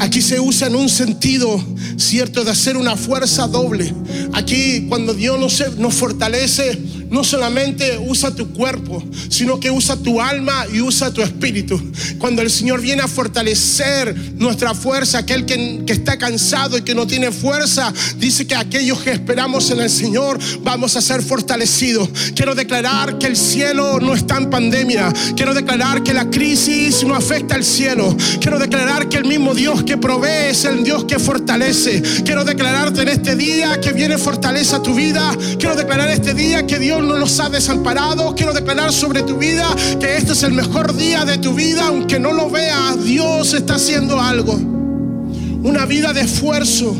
Aquí 0.00 0.20
se 0.20 0.40
usa 0.40 0.68
en 0.68 0.76
un 0.76 0.88
sentido 0.88 1.62
cierto 1.96 2.44
de 2.44 2.50
hacer 2.50 2.76
una 2.76 2.96
fuerza 2.96 3.46
doble. 3.46 3.92
Aquí 4.32 4.86
cuando 4.88 5.14
Dios 5.14 5.38
nos, 5.78 5.94
fortalece, 5.94 6.78
no 7.14 7.22
solamente 7.22 7.96
usa 7.96 8.34
tu 8.34 8.52
cuerpo, 8.52 9.00
sino 9.28 9.60
que 9.60 9.70
usa 9.70 9.96
tu 9.96 10.20
alma 10.20 10.66
y 10.72 10.80
usa 10.80 11.12
tu 11.12 11.22
espíritu. 11.22 11.80
Cuando 12.18 12.42
el 12.42 12.50
Señor 12.50 12.80
viene 12.80 13.02
a 13.02 13.08
fortalecer 13.08 14.34
nuestra 14.34 14.74
fuerza, 14.74 15.18
aquel 15.18 15.46
que, 15.46 15.84
está 15.86 16.18
cansado 16.18 16.76
y 16.76 16.82
que 16.82 16.92
no 16.92 17.06
tiene 17.06 17.30
fuerza, 17.30 17.94
dice 18.18 18.48
que 18.48 18.56
aquellos 18.56 18.98
que 18.98 19.12
esperamos 19.12 19.70
en 19.70 19.78
el 19.78 19.90
Señor 19.90 20.40
vamos 20.62 20.96
a 20.96 21.00
ser 21.00 21.22
fortalecidos. 21.22 22.08
Quiero 22.34 22.56
declarar 22.56 23.16
que 23.18 23.28
el 23.28 23.36
cielo 23.36 24.00
no 24.00 24.14
está 24.14 24.36
en 24.38 24.50
pandemia. 24.50 25.12
Quiero 25.36 25.54
declarar 25.54 26.02
que 26.02 26.12
la 26.12 26.28
crisis 26.30 27.04
no 27.04 27.14
afecta 27.14 27.54
al 27.54 27.64
cielo. 27.64 28.16
Quiero 28.40 28.58
declarar 28.58 29.08
que 29.08 29.18
el 29.18 29.24
mismo 29.24 29.54
Dios 29.54 29.84
que 29.84 29.96
provee 29.96 30.50
es 30.50 30.64
el 30.64 30.82
Dios 30.82 31.04
que 31.04 31.20
fortalece. 31.20 32.02
Quiero 32.24 32.44
declararte 32.44 33.02
en 33.02 33.08
este 33.08 33.36
día 33.36 33.80
que 33.80 33.92
viene 33.92 34.18
fortaleza 34.18 34.78
a 34.78 34.82
tu 34.82 34.96
vida. 34.96 35.30
Quiero 35.60 35.76
declarar 35.76 36.10
este 36.10 36.34
día 36.34 36.66
que 36.66 36.80
Dios 36.80 37.03
no 37.04 37.18
nos 37.18 37.38
ha 37.40 37.48
desamparado. 37.48 38.34
Quiero 38.34 38.52
declarar 38.52 38.92
sobre 38.92 39.22
tu 39.22 39.36
vida 39.38 39.66
que 40.00 40.16
este 40.16 40.32
es 40.32 40.42
el 40.42 40.52
mejor 40.52 40.94
día 40.94 41.24
de 41.24 41.38
tu 41.38 41.54
vida, 41.54 41.86
aunque 41.86 42.18
no 42.18 42.32
lo 42.32 42.50
veas, 42.50 43.04
Dios 43.04 43.54
está 43.54 43.76
haciendo 43.76 44.20
algo. 44.20 44.54
Una 44.54 45.86
vida 45.86 46.12
de 46.12 46.22
esfuerzo 46.22 46.94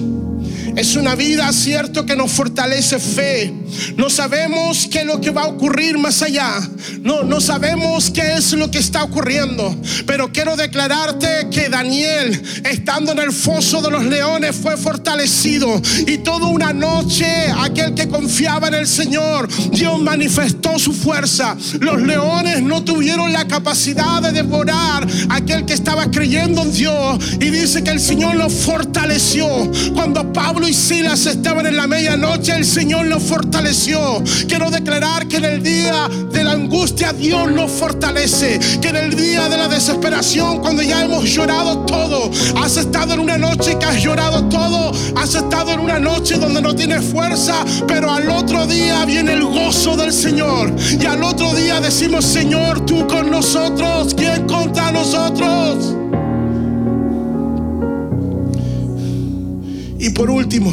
es 0.76 0.96
una 0.96 1.14
vida, 1.14 1.52
cierto, 1.52 2.04
que 2.04 2.16
nos 2.16 2.32
fortalece 2.32 2.98
fe. 2.98 3.52
No 3.96 4.10
sabemos 4.10 4.88
qué 4.90 5.00
es 5.00 5.06
lo 5.06 5.20
que 5.20 5.30
va 5.30 5.42
a 5.42 5.46
ocurrir 5.46 5.98
más 5.98 6.22
allá. 6.22 6.60
No, 7.00 7.22
no 7.22 7.40
sabemos 7.40 8.10
qué 8.10 8.34
es 8.34 8.52
lo 8.52 8.70
que 8.70 8.78
está 8.78 9.04
ocurriendo. 9.04 9.74
Pero 10.06 10.32
quiero 10.32 10.56
declararte 10.56 11.48
que 11.50 11.68
Daniel, 11.68 12.42
estando 12.64 13.12
en 13.12 13.18
el 13.20 13.32
foso 13.32 13.82
de 13.82 13.90
los 13.90 14.04
leones, 14.04 14.56
fue 14.56 14.76
fortalecido. 14.76 15.80
Y 16.06 16.18
toda 16.18 16.46
una 16.46 16.72
noche, 16.72 17.26
aquel 17.58 17.94
que 17.94 18.08
confiaba 18.08 18.68
en 18.68 18.74
el 18.74 18.86
Señor, 18.86 19.48
Dios 19.70 20.00
manifestó 20.00 20.78
su 20.78 20.92
fuerza. 20.92 21.56
Los 21.80 22.02
leones 22.02 22.62
no 22.62 22.82
tuvieron 22.84 23.32
la 23.32 23.46
capacidad 23.46 24.22
de 24.22 24.32
devorar 24.32 25.06
a 25.28 25.36
aquel 25.36 25.64
que 25.64 25.74
estaba 25.74 26.10
creyendo 26.10 26.62
en 26.62 26.72
Dios. 26.72 27.18
Y 27.40 27.50
dice 27.50 27.82
que 27.82 27.90
el 27.90 28.00
Señor 28.00 28.36
lo 28.36 28.50
fortaleció. 28.50 29.46
Cuando 29.94 30.32
Pablo 30.32 30.63
y 30.68 30.74
Silas 30.74 31.26
estaban 31.26 31.66
en 31.66 31.76
la 31.76 31.86
medianoche, 31.86 32.52
el 32.52 32.64
Señor 32.64 33.06
los 33.06 33.22
fortaleció. 33.22 34.22
Quiero 34.48 34.70
declarar 34.70 35.26
que 35.26 35.36
en 35.36 35.44
el 35.44 35.62
día 35.62 36.08
de 36.32 36.44
la 36.44 36.52
angustia 36.52 37.12
Dios 37.12 37.50
nos 37.50 37.70
fortalece. 37.70 38.58
Que 38.80 38.88
en 38.88 38.96
el 38.96 39.16
día 39.16 39.48
de 39.48 39.56
la 39.56 39.68
desesperación, 39.68 40.60
cuando 40.60 40.82
ya 40.82 41.04
hemos 41.04 41.24
llorado 41.24 41.78
todo, 41.80 42.30
has 42.62 42.76
estado 42.76 43.14
en 43.14 43.20
una 43.20 43.38
noche 43.38 43.78
que 43.78 43.84
has 43.84 44.02
llorado 44.02 44.48
todo, 44.48 44.92
has 45.16 45.34
estado 45.34 45.72
en 45.72 45.80
una 45.80 45.98
noche 45.98 46.36
donde 46.36 46.62
no 46.62 46.74
tienes 46.74 47.04
fuerza, 47.04 47.64
pero 47.86 48.10
al 48.10 48.28
otro 48.28 48.66
día 48.66 49.04
viene 49.04 49.34
el 49.34 49.44
gozo 49.44 49.96
del 49.96 50.12
Señor. 50.12 50.74
Y 51.00 51.04
al 51.06 51.22
otro 51.22 51.54
día 51.54 51.80
decimos, 51.80 52.24
Señor, 52.24 52.84
tú 52.86 53.06
con 53.06 53.30
nosotros, 53.30 54.14
¿quién 54.14 54.46
contra 54.46 54.92
nosotros? 54.92 56.03
Y 60.04 60.10
por 60.10 60.28
último, 60.28 60.70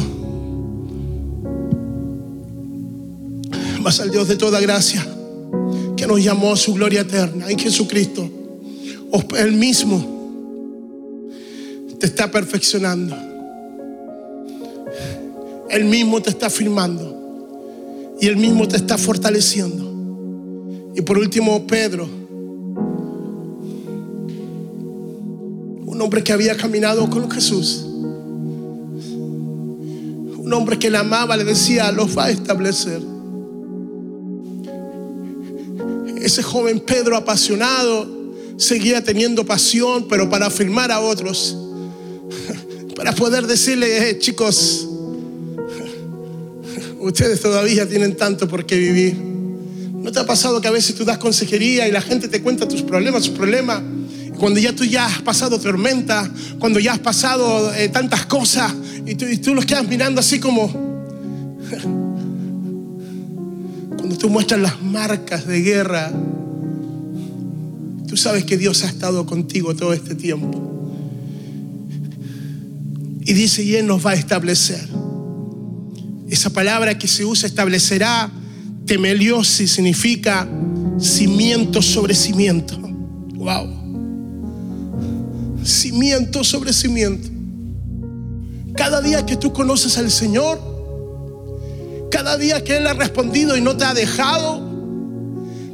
más 3.80 3.98
al 3.98 4.10
Dios 4.10 4.28
de 4.28 4.36
toda 4.36 4.60
gracia, 4.60 5.06
que 5.96 6.06
nos 6.06 6.22
llamó 6.22 6.52
a 6.52 6.56
su 6.56 6.74
gloria 6.74 7.00
eterna 7.00 7.50
en 7.50 7.58
Jesucristo, 7.58 8.28
Él 9.38 9.52
mismo 9.52 10.04
te 11.98 12.04
está 12.04 12.30
perfeccionando. 12.30 13.16
Él 15.70 15.86
mismo 15.86 16.20
te 16.20 16.28
está 16.28 16.50
firmando. 16.50 18.12
y 18.20 18.26
Él 18.26 18.36
mismo 18.36 18.68
te 18.68 18.76
está 18.76 18.98
fortaleciendo. 18.98 20.92
Y 20.94 21.00
por 21.00 21.16
último, 21.16 21.66
Pedro, 21.66 22.06
un 25.86 26.02
hombre 26.02 26.22
que 26.22 26.34
había 26.34 26.54
caminado 26.54 27.08
con 27.08 27.30
Jesús, 27.30 27.86
un 30.42 30.52
hombre 30.52 30.76
que 30.76 30.90
le 30.90 30.98
amaba, 30.98 31.36
le 31.36 31.44
decía, 31.44 31.92
los 31.92 32.18
va 32.18 32.24
a 32.24 32.30
establecer. 32.30 33.00
Ese 36.20 36.42
joven 36.42 36.80
Pedro 36.80 37.16
apasionado 37.16 38.08
seguía 38.56 39.02
teniendo 39.04 39.46
pasión, 39.46 40.08
pero 40.08 40.28
para 40.28 40.46
afirmar 40.46 40.90
a 40.90 41.00
otros, 41.00 41.56
para 42.96 43.14
poder 43.14 43.46
decirle, 43.46 44.10
eh, 44.10 44.18
chicos, 44.18 44.88
ustedes 46.98 47.40
todavía 47.40 47.88
tienen 47.88 48.16
tanto 48.16 48.48
por 48.48 48.66
qué 48.66 48.76
vivir. 48.76 49.14
¿No 49.14 50.10
te 50.10 50.18
ha 50.18 50.26
pasado 50.26 50.60
que 50.60 50.66
a 50.66 50.72
veces 50.72 50.96
tú 50.96 51.04
das 51.04 51.18
consejería 51.18 51.86
y 51.86 51.92
la 51.92 52.00
gente 52.00 52.26
te 52.26 52.42
cuenta 52.42 52.66
tus 52.66 52.82
problemas, 52.82 53.24
sus 53.24 53.34
problemas? 53.36 53.80
Cuando 54.38 54.58
ya 54.58 54.74
tú 54.74 54.84
ya 54.84 55.06
has 55.06 55.22
pasado 55.22 55.60
tormenta, 55.60 56.28
cuando 56.58 56.80
ya 56.80 56.94
has 56.94 56.98
pasado 56.98 57.72
eh, 57.74 57.88
tantas 57.88 58.26
cosas 58.26 58.72
y 59.06 59.14
tú, 59.14 59.26
y 59.26 59.38
tú 59.38 59.54
los 59.54 59.64
quedas 59.66 59.86
mirando 59.86 60.20
así 60.20 60.38
como... 60.38 60.68
cuando 63.96 64.16
tú 64.16 64.28
muestras 64.28 64.60
las 64.60 64.82
marcas 64.82 65.46
de 65.46 65.60
guerra, 65.62 66.12
tú 68.08 68.16
sabes 68.16 68.44
que 68.44 68.56
Dios 68.56 68.84
ha 68.84 68.88
estado 68.88 69.24
contigo 69.26 69.74
todo 69.74 69.92
este 69.92 70.14
tiempo. 70.14 70.68
Y 73.24 73.32
dice, 73.32 73.62
y 73.62 73.76
Él 73.76 73.86
nos 73.86 74.04
va 74.04 74.10
a 74.10 74.14
establecer. 74.14 74.86
Esa 76.28 76.50
palabra 76.50 76.98
que 76.98 77.08
se 77.08 77.24
usa, 77.24 77.46
establecerá, 77.46 78.30
temeliosis, 78.86 79.70
significa 79.70 80.48
cimiento 80.98 81.80
sobre 81.80 82.14
cimiento. 82.14 82.78
Wow. 83.34 83.82
Cimiento 85.64 86.42
sobre 86.42 86.72
cimiento. 86.72 87.31
Cada 88.76 89.00
día 89.00 89.26
que 89.26 89.36
tú 89.36 89.52
conoces 89.52 89.98
al 89.98 90.10
Señor, 90.10 90.58
cada 92.10 92.36
día 92.36 92.64
que 92.64 92.78
Él 92.78 92.86
ha 92.86 92.94
respondido 92.94 93.56
y 93.56 93.60
no 93.60 93.76
te 93.76 93.84
ha 93.84 93.94
dejado, 93.94 94.70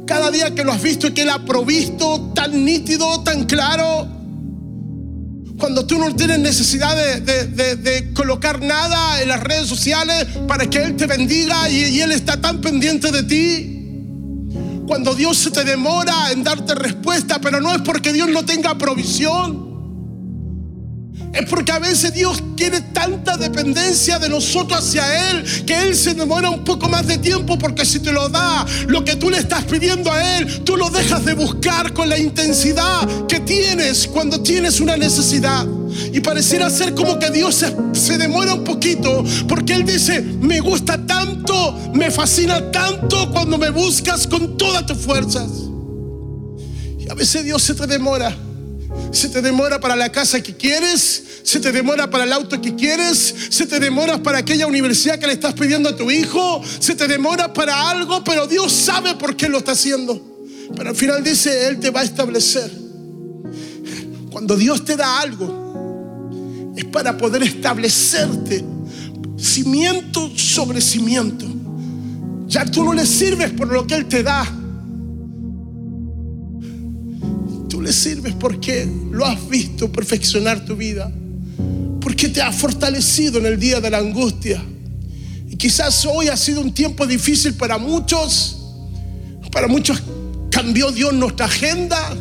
cada 0.05 0.31
día 0.31 0.53
que 0.53 0.63
lo 0.63 0.71
has 0.71 0.81
visto 0.81 1.07
y 1.07 1.13
que 1.13 1.21
Él 1.21 1.29
ha 1.29 1.45
provisto 1.45 2.31
tan 2.33 2.65
nítido, 2.65 3.21
tan 3.21 3.45
claro, 3.45 4.07
cuando 5.59 5.85
tú 5.85 5.97
no 5.97 6.15
tienes 6.15 6.39
necesidad 6.39 6.95
de, 6.95 8.11
colocar 8.13 8.61
nada 8.61 9.21
en 9.21 9.29
las 9.29 9.41
redes 9.41 9.67
sociales 9.67 10.25
para 10.47 10.69
que 10.69 10.81
Él 10.81 10.95
te 10.95 11.05
bendiga 11.05 11.69
y, 11.69 11.83
y 11.85 12.01
Él 12.01 12.11
está 12.11 12.39
tan 12.39 12.59
pendiente 12.61 13.11
de 13.11 13.23
ti. 13.23 13.75
Cuando 14.87 15.13
Dios 15.13 15.37
se 15.37 15.51
te 15.51 15.63
demora 15.63 16.31
en 16.31 16.43
darte 16.43 16.73
respuesta, 16.73 17.39
pero 17.39 17.61
no 17.61 17.75
es 17.75 17.81
porque 17.81 18.11
Dios 18.11 18.29
no 18.29 18.43
tenga 18.43 18.77
provisión. 18.77 19.68
Es 21.33 21.45
porque 21.47 21.71
a 21.71 21.79
veces 21.79 22.13
Dios 22.13 22.41
quiere 22.57 22.81
tanta 22.81 23.37
dependencia 23.37 24.17
de 24.17 24.29
nosotros 24.29 24.79
hacia 24.79 25.31
Él 25.31 25.45
que 25.65 25.79
Él 25.83 25.95
se 25.95 26.15
demora 26.15 26.49
un 26.49 26.63
poco 26.63 26.89
más 26.89 27.05
de 27.05 27.19
tiempo 27.19 27.57
porque 27.57 27.85
si 27.85 27.99
te 27.99 28.11
lo 28.11 28.29
da, 28.29 28.65
lo 28.87 29.05
que 29.05 29.15
tú 29.15 29.29
le 29.29 29.37
estás 29.37 29.63
pidiendo 29.65 30.11
a 30.11 30.37
Él, 30.37 30.63
tú 30.63 30.75
lo 30.75 30.89
dejas 30.89 31.23
de 31.25 31.33
buscar 31.33 31.93
con 31.93 32.09
la 32.09 32.17
intensidad 32.17 33.07
que 33.27 33.39
tienes 33.41 34.07
cuando 34.07 34.41
tienes 34.41 34.79
una 34.79 34.97
necesidad. 34.97 35.67
Y 36.11 36.19
pareciera 36.19 36.69
ser 36.69 36.95
como 36.95 37.19
que 37.19 37.29
Dios 37.29 37.55
se, 37.55 37.75
se, 37.93 38.17
demora 38.17 38.53
un 38.55 38.63
poquito 38.63 39.23
porque 39.47 39.73
Él 39.73 39.85
dice, 39.85 40.21
me 40.21 40.59
gusta 40.59 41.05
tanto, 41.05 41.91
me 41.93 42.09
fascina 42.09 42.71
tanto 42.71 43.31
cuando 43.31 43.57
me 43.57 43.69
buscas 43.69 44.25
con 44.25 44.57
todas 44.57 44.85
tus 44.85 44.97
fuerzas. 44.97 45.49
Y 46.97 47.09
a 47.09 47.13
veces 47.13 47.43
Dios 47.43 47.61
se 47.61 47.75
te 47.75 47.85
demora 47.87 48.35
se 49.11 49.29
te 49.29 49.41
demora 49.41 49.79
para 49.79 49.95
la 49.95 50.11
casa 50.11 50.41
que 50.41 50.55
quieres, 50.55 51.23
se 51.43 51.59
te 51.59 51.71
demora 51.71 52.09
para 52.09 52.23
el 52.23 52.33
auto 52.33 52.61
que 52.61 52.75
quieres, 52.75 53.35
se 53.49 53.65
te 53.65 53.79
demora 53.79 54.21
para 54.21 54.39
aquella 54.39 54.67
universidad 54.67 55.19
que 55.19 55.27
le 55.27 55.33
estás 55.33 55.53
pidiendo 55.53 55.89
a 55.89 55.95
tu 55.95 56.09
hijo, 56.09 56.61
se 56.79 56.95
te 56.95 57.07
demora 57.07 57.53
para 57.53 57.89
algo, 57.89 58.23
pero 58.23 58.47
Dios 58.47 58.71
sabe 58.71 59.15
por 59.15 59.35
qué 59.35 59.49
lo 59.49 59.59
está 59.59 59.71
haciendo. 59.73 60.21
Pero 60.75 60.89
al 60.89 60.95
final 60.95 61.23
dice, 61.23 61.67
Él 61.67 61.79
te 61.79 61.89
va 61.89 62.01
a 62.01 62.03
establecer. 62.03 62.71
Cuando 64.31 64.55
Dios 64.55 64.85
te 64.85 64.95
da 64.95 65.19
algo, 65.19 66.73
es 66.75 66.85
para 66.85 67.17
poder 67.17 67.43
establecerte 67.43 68.63
cimiento 69.37 70.31
sobre 70.37 70.81
cimiento. 70.81 71.45
Ya 72.47 72.65
tú 72.65 72.83
no 72.83 72.93
le 72.93 73.05
sirves 73.05 73.51
por 73.51 73.71
lo 73.71 73.85
que 73.85 73.95
Él 73.95 74.07
te 74.07 74.23
da 74.23 74.58
le 77.89 77.93
sirves 77.93 78.35
porque 78.35 78.87
lo 79.09 79.25
has 79.25 79.49
visto 79.49 79.91
perfeccionar 79.91 80.63
tu 80.63 80.75
vida, 80.75 81.11
porque 81.99 82.29
te 82.29 82.39
ha 82.39 82.51
fortalecido 82.51 83.39
en 83.39 83.47
el 83.47 83.59
día 83.59 83.81
de 83.81 83.89
la 83.89 83.97
angustia. 83.97 84.63
Y 85.49 85.55
quizás 85.55 86.05
hoy 86.05 86.27
ha 86.27 86.37
sido 86.37 86.61
un 86.61 86.71
tiempo 86.71 87.07
difícil 87.07 87.55
para 87.55 87.79
muchos, 87.79 88.57
para 89.51 89.67
muchos 89.67 90.03
cambió 90.51 90.91
Dios 90.91 91.13
nuestra 91.13 91.47
agenda, 91.47 92.15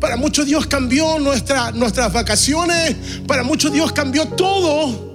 para 0.00 0.16
muchos 0.16 0.44
Dios 0.44 0.66
cambió 0.66 1.20
nuestra, 1.20 1.70
nuestras 1.70 2.12
vacaciones, 2.12 2.96
para 3.28 3.44
muchos 3.44 3.72
Dios 3.72 3.92
cambió 3.92 4.26
todo, 4.26 5.14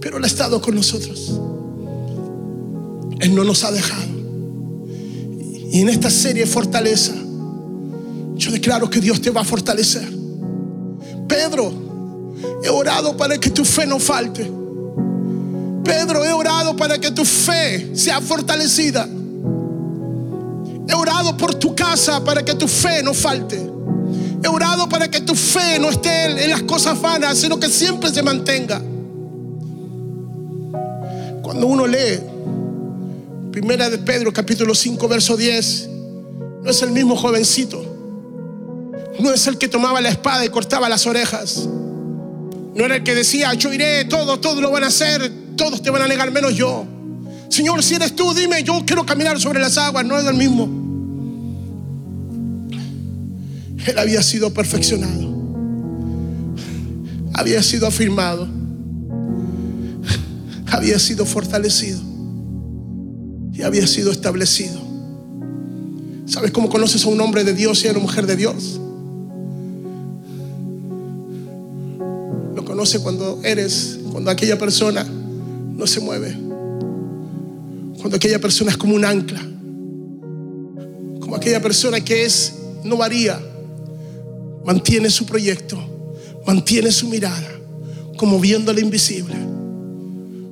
pero 0.00 0.16
Él 0.16 0.24
ha 0.24 0.26
estado 0.26 0.58
con 0.62 0.74
nosotros. 0.74 1.38
Él 3.20 3.34
no 3.34 3.44
nos 3.44 3.62
ha 3.62 3.70
dejado. 3.70 4.10
Y 5.70 5.82
en 5.82 5.90
esta 5.90 6.08
serie 6.08 6.46
Fortaleza, 6.46 7.21
yo 8.42 8.50
declaro 8.50 8.90
que 8.90 9.00
Dios 9.00 9.20
te 9.20 9.30
va 9.30 9.42
a 9.42 9.44
fortalecer. 9.44 10.08
Pedro, 11.28 11.72
he 12.64 12.68
orado 12.68 13.16
para 13.16 13.38
que 13.38 13.50
tu 13.50 13.64
fe 13.64 13.86
no 13.86 14.00
falte. 14.00 14.50
Pedro, 15.84 16.24
he 16.24 16.32
orado 16.32 16.76
para 16.76 16.98
que 16.98 17.12
tu 17.12 17.24
fe 17.24 17.94
sea 17.94 18.20
fortalecida. 18.20 19.08
He 20.88 20.94
orado 20.94 21.36
por 21.36 21.54
tu 21.54 21.74
casa 21.74 22.22
para 22.24 22.44
que 22.44 22.54
tu 22.54 22.66
fe 22.66 23.02
no 23.02 23.14
falte. 23.14 23.70
He 24.42 24.48
orado 24.48 24.88
para 24.88 25.08
que 25.08 25.20
tu 25.20 25.36
fe 25.36 25.78
no 25.78 25.90
esté 25.90 26.44
en 26.44 26.50
las 26.50 26.62
cosas 26.62 27.00
vanas, 27.00 27.38
sino 27.38 27.60
que 27.60 27.68
siempre 27.68 28.10
se 28.10 28.24
mantenga. 28.24 28.82
Cuando 31.42 31.66
uno 31.66 31.86
lee 31.86 32.18
Primera 33.52 33.88
de 33.88 33.98
Pedro 33.98 34.32
capítulo 34.32 34.74
5 34.74 35.06
verso 35.06 35.36
10, 35.36 35.88
no 36.64 36.70
es 36.70 36.82
el 36.82 36.90
mismo 36.90 37.14
jovencito 37.14 37.92
no 39.20 39.32
es 39.32 39.46
el 39.46 39.58
que 39.58 39.68
tomaba 39.68 40.00
la 40.00 40.08
espada 40.08 40.44
y 40.44 40.48
cortaba 40.48 40.88
las 40.88 41.06
orejas. 41.06 41.68
No 42.74 42.84
era 42.84 42.96
el 42.96 43.02
que 43.02 43.14
decía, 43.14 43.52
yo 43.54 43.72
iré, 43.72 44.04
todos, 44.06 44.40
todos 44.40 44.60
lo 44.62 44.70
van 44.70 44.84
a 44.84 44.86
hacer, 44.86 45.30
todos 45.56 45.82
te 45.82 45.90
van 45.90 46.02
a 46.02 46.08
negar 46.08 46.30
menos 46.30 46.54
yo. 46.54 46.86
Señor, 47.48 47.82
si 47.82 47.94
eres 47.94 48.16
tú, 48.16 48.32
dime, 48.32 48.62
yo 48.62 48.82
quiero 48.86 49.04
caminar 49.04 49.38
sobre 49.38 49.60
las 49.60 49.76
aguas, 49.76 50.04
no 50.06 50.18
es 50.18 50.26
el 50.26 50.34
mismo. 50.34 50.80
Él 53.86 53.98
había 53.98 54.22
sido 54.22 54.54
perfeccionado, 54.54 55.34
había 57.34 57.62
sido 57.62 57.86
afirmado, 57.86 58.48
había 60.70 60.98
sido 60.98 61.26
fortalecido 61.26 62.00
y 63.52 63.62
había 63.62 63.86
sido 63.86 64.12
establecido. 64.12 64.80
¿Sabes 66.26 66.52
cómo 66.52 66.70
conoces 66.70 67.04
a 67.04 67.08
un 67.08 67.20
hombre 67.20 67.44
de 67.44 67.52
Dios 67.52 67.84
y 67.84 67.88
a 67.88 67.90
una 67.90 68.00
mujer 68.00 68.26
de 68.26 68.36
Dios? 68.36 68.80
Conoce 72.82 72.98
cuando 72.98 73.38
eres, 73.44 74.00
cuando 74.10 74.28
aquella 74.28 74.58
persona 74.58 75.04
no 75.04 75.86
se 75.86 76.00
mueve. 76.00 76.32
Cuando 78.00 78.16
aquella 78.16 78.40
persona 78.40 78.72
es 78.72 78.76
como 78.76 78.96
un 78.96 79.04
ancla. 79.04 79.40
Como 81.20 81.36
aquella 81.36 81.62
persona 81.62 82.00
que 82.00 82.24
es, 82.24 82.54
no 82.82 82.96
varía. 82.96 83.40
Mantiene 84.64 85.10
su 85.10 85.26
proyecto, 85.26 85.78
mantiene 86.44 86.90
su 86.90 87.06
mirada, 87.06 87.48
como 88.16 88.40
viendo 88.40 88.72
lo 88.72 88.80
invisible. 88.80 89.36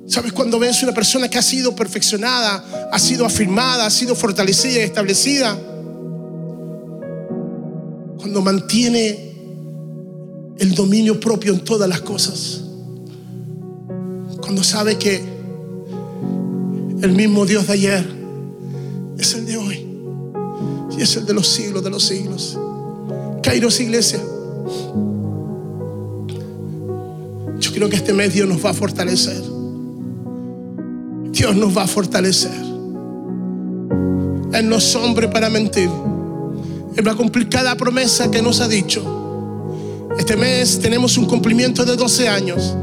¿Sabes? 0.07 0.33
Cuando 0.33 0.61
ves 0.61 0.85
una 0.85 0.95
persona 0.95 1.29
que 1.29 1.39
ha 1.39 1.43
sido 1.43 1.75
perfeccionada, 1.75 2.65
ha 2.93 2.99
sido 3.01 3.27
afirmada, 3.27 3.87
ha 3.87 3.91
sido 3.91 4.15
fortalecida 4.15 4.75
y 4.75 4.83
establecida. 4.83 5.59
Cuando 8.19 8.41
mantiene 8.41 9.30
el 10.61 10.75
dominio 10.75 11.19
propio 11.19 11.55
en 11.55 11.65
todas 11.65 11.89
las 11.89 12.03
cosas. 12.03 12.61
Cuando 14.41 14.63
sabe 14.63 14.97
que 14.97 15.23
el 17.01 17.13
mismo 17.13 17.47
Dios 17.47 17.67
de 17.67 17.73
ayer 17.73 18.07
es 19.19 19.35
el 19.35 19.47
de 19.47 19.57
hoy 19.57 19.87
y 20.99 21.03
es 21.03 21.17
el 21.17 21.25
de 21.25 21.33
los 21.33 21.49
siglos 21.49 21.83
de 21.83 21.89
los 21.89 22.05
siglos. 22.05 22.59
Kairos 23.43 23.81
Iglesia. 23.81 24.21
Yo 27.59 27.73
creo 27.73 27.89
que 27.89 27.97
este 27.97 28.13
mes 28.13 28.35
Dios 28.35 28.47
nos 28.47 28.63
va 28.63 28.71
a 28.71 28.75
fortalecer. 28.75 29.43
Dios 31.33 31.57
nos 31.57 31.75
va 31.75 31.85
a 31.85 31.87
fortalecer. 31.87 32.53
Él 34.53 34.69
no 34.69 34.77
es 34.77 34.95
hombre 34.95 35.29
para 35.29 35.49
mentir. 35.49 35.89
Él 36.97 37.07
va 37.07 37.13
a 37.13 37.17
cumplir 37.17 37.49
cada 37.49 37.75
promesa 37.77 38.31
que 38.31 38.43
nos 38.43 38.61
ha 38.61 38.69
dicho. 38.69 39.20
Este 40.21 40.37
mes 40.37 40.79
tenemos 40.79 41.17
un 41.17 41.25
cumplimiento 41.25 41.83
de 41.87 41.97
12 41.97 42.29
años. 42.29 42.77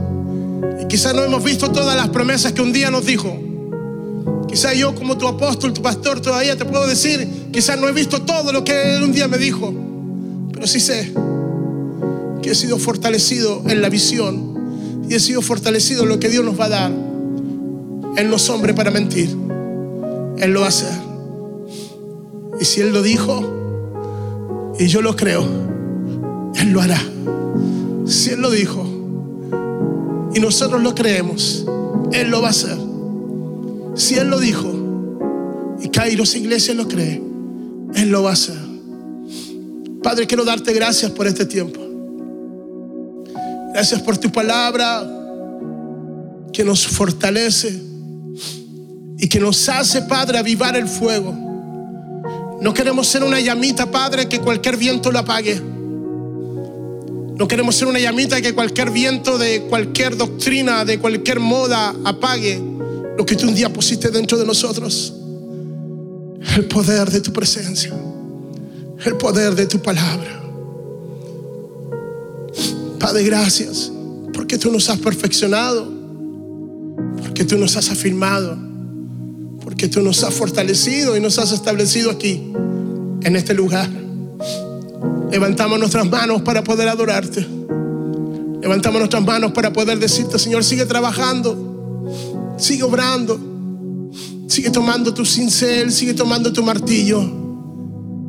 Y 0.81 0.87
quizás 0.87 1.13
no 1.13 1.23
hemos 1.23 1.43
visto 1.43 1.69
todas 1.69 1.95
las 1.95 2.09
promesas 2.09 2.51
que 2.51 2.63
un 2.63 2.73
día 2.73 2.89
nos 2.89 3.05
dijo. 3.05 3.31
Quizás 4.47 4.75
yo 4.75 4.95
como 4.95 5.19
tu 5.19 5.27
apóstol, 5.27 5.71
tu 5.71 5.83
pastor, 5.83 6.19
todavía 6.19 6.57
te 6.57 6.65
puedo 6.65 6.87
decir, 6.87 7.29
quizás 7.53 7.79
no 7.79 7.87
he 7.87 7.91
visto 7.91 8.23
todo 8.23 8.51
lo 8.51 8.63
que 8.63 8.95
él 8.95 9.03
un 9.03 9.13
día 9.13 9.27
me 9.27 9.37
dijo. 9.37 9.71
Pero 10.51 10.65
sí 10.65 10.79
sé 10.79 11.13
que 12.41 12.49
he 12.49 12.55
sido 12.55 12.79
fortalecido 12.79 13.61
en 13.67 13.83
la 13.83 13.89
visión 13.89 15.05
y 15.07 15.13
he 15.13 15.19
sido 15.19 15.43
fortalecido 15.43 16.03
en 16.03 16.09
lo 16.09 16.19
que 16.19 16.29
Dios 16.29 16.43
nos 16.43 16.59
va 16.59 16.65
a 16.65 16.69
dar. 16.69 16.91
Él 18.17 18.29
no 18.31 18.37
es 18.37 18.49
hombre 18.49 18.73
para 18.73 18.89
mentir. 18.89 19.29
Él 20.39 20.51
lo 20.53 20.65
hacer. 20.65 20.97
Y 22.59 22.65
si 22.65 22.81
Él 22.81 22.91
lo 22.91 23.03
dijo, 23.03 24.73
y 24.79 24.87
yo 24.87 25.03
lo 25.03 25.15
creo, 25.15 25.66
Él 26.55 26.71
lo 26.71 26.81
hará. 26.81 27.01
Si 28.05 28.31
Él 28.31 28.41
lo 28.41 28.49
dijo, 28.51 28.85
y 30.33 30.39
nosotros 30.39 30.81
lo 30.81 30.93
creemos, 30.93 31.65
Él 32.11 32.29
lo 32.29 32.41
va 32.41 32.47
a 32.47 32.51
hacer. 32.51 32.77
Si 33.95 34.15
Él 34.15 34.29
lo 34.29 34.39
dijo, 34.39 34.71
y 35.81 35.89
Kairos 35.89 36.35
Iglesia 36.35 36.73
lo 36.73 36.87
cree, 36.87 37.21
Él 37.95 38.09
lo 38.09 38.23
va 38.23 38.31
a 38.31 38.33
hacer. 38.33 38.57
Padre, 40.03 40.27
quiero 40.27 40.45
darte 40.45 40.73
gracias 40.73 41.11
por 41.11 41.27
este 41.27 41.45
tiempo. 41.45 41.81
Gracias 43.73 44.01
por 44.01 44.17
tu 44.17 44.31
palabra 44.31 45.05
que 46.53 46.63
nos 46.63 46.87
fortalece 46.87 47.79
y 49.17 49.27
que 49.27 49.39
nos 49.39 49.67
hace, 49.69 50.03
Padre, 50.03 50.37
avivar 50.37 50.75
el 50.75 50.87
fuego. 50.87 51.35
No 52.61 52.73
queremos 52.73 53.07
ser 53.07 53.23
una 53.23 53.39
llamita, 53.39 53.89
Padre, 53.91 54.27
que 54.27 54.39
cualquier 54.39 54.77
viento 54.77 55.11
lo 55.11 55.19
apague. 55.19 55.61
No 57.37 57.47
queremos 57.47 57.75
ser 57.75 57.87
una 57.87 57.99
llamita 57.99 58.41
que 58.41 58.53
cualquier 58.53 58.91
viento 58.91 59.37
de 59.37 59.61
cualquier 59.63 60.17
doctrina, 60.17 60.85
de 60.85 60.99
cualquier 60.99 61.39
moda 61.39 61.95
apague 62.03 62.61
lo 63.17 63.25
que 63.25 63.35
tú 63.35 63.47
un 63.47 63.55
día 63.55 63.71
pusiste 63.71 64.09
dentro 64.09 64.37
de 64.37 64.45
nosotros. 64.45 65.13
El 66.55 66.65
poder 66.65 67.11
de 67.11 67.21
tu 67.21 67.31
presencia. 67.31 67.93
El 69.05 69.15
poder 69.17 69.55
de 69.55 69.67
tu 69.67 69.81
palabra. 69.81 70.41
Padre, 72.99 73.23
gracias 73.23 73.91
porque 74.33 74.57
tú 74.57 74.71
nos 74.71 74.89
has 74.89 74.99
perfeccionado. 74.99 75.91
Porque 77.21 77.43
tú 77.43 77.57
nos 77.57 77.77
has 77.77 77.89
afirmado 77.91 78.67
porque 79.67 79.89
tú 79.89 80.01
nos 80.01 80.23
has 80.23 80.33
fortalecido 80.33 81.17
y 81.17 81.19
nos 81.19 81.37
has 81.39 81.51
establecido 81.51 82.09
aquí, 82.09 82.53
en 83.21 83.35
este 83.35 83.53
lugar. 83.53 83.89
Levantamos 85.31 85.77
nuestras 85.79 86.09
manos 86.09 86.41
para 86.41 86.63
poder 86.63 86.87
adorarte. 86.87 87.45
Levantamos 88.61 88.99
nuestras 88.99 89.23
manos 89.23 89.51
para 89.51 89.71
poder 89.71 89.99
decirte, 89.99 90.39
Señor, 90.39 90.63
sigue 90.63 90.85
trabajando, 90.85 92.55
sigue 92.57 92.83
obrando, 92.83 93.39
sigue 94.47 94.69
tomando 94.69 95.13
tu 95.13 95.25
cincel, 95.25 95.91
sigue 95.91 96.13
tomando 96.13 96.51
tu 96.51 96.63
martillo 96.63 97.23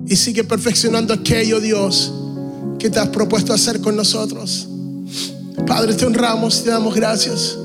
y 0.07 0.17
sigue 0.17 0.45
perfeccionando 0.45 1.15
aquello, 1.15 1.61
Dios, 1.61 2.13
que 2.79 2.91
te 2.91 2.99
has 2.99 3.09
propuesto 3.09 3.53
hacer 3.53 3.81
con 3.81 3.97
nosotros. 3.97 4.69
Padre, 5.67 5.95
te 5.95 6.07
honramos 6.07 6.61
y 6.61 6.65
te 6.65 6.71
damos 6.71 6.95
gracias. 6.95 7.59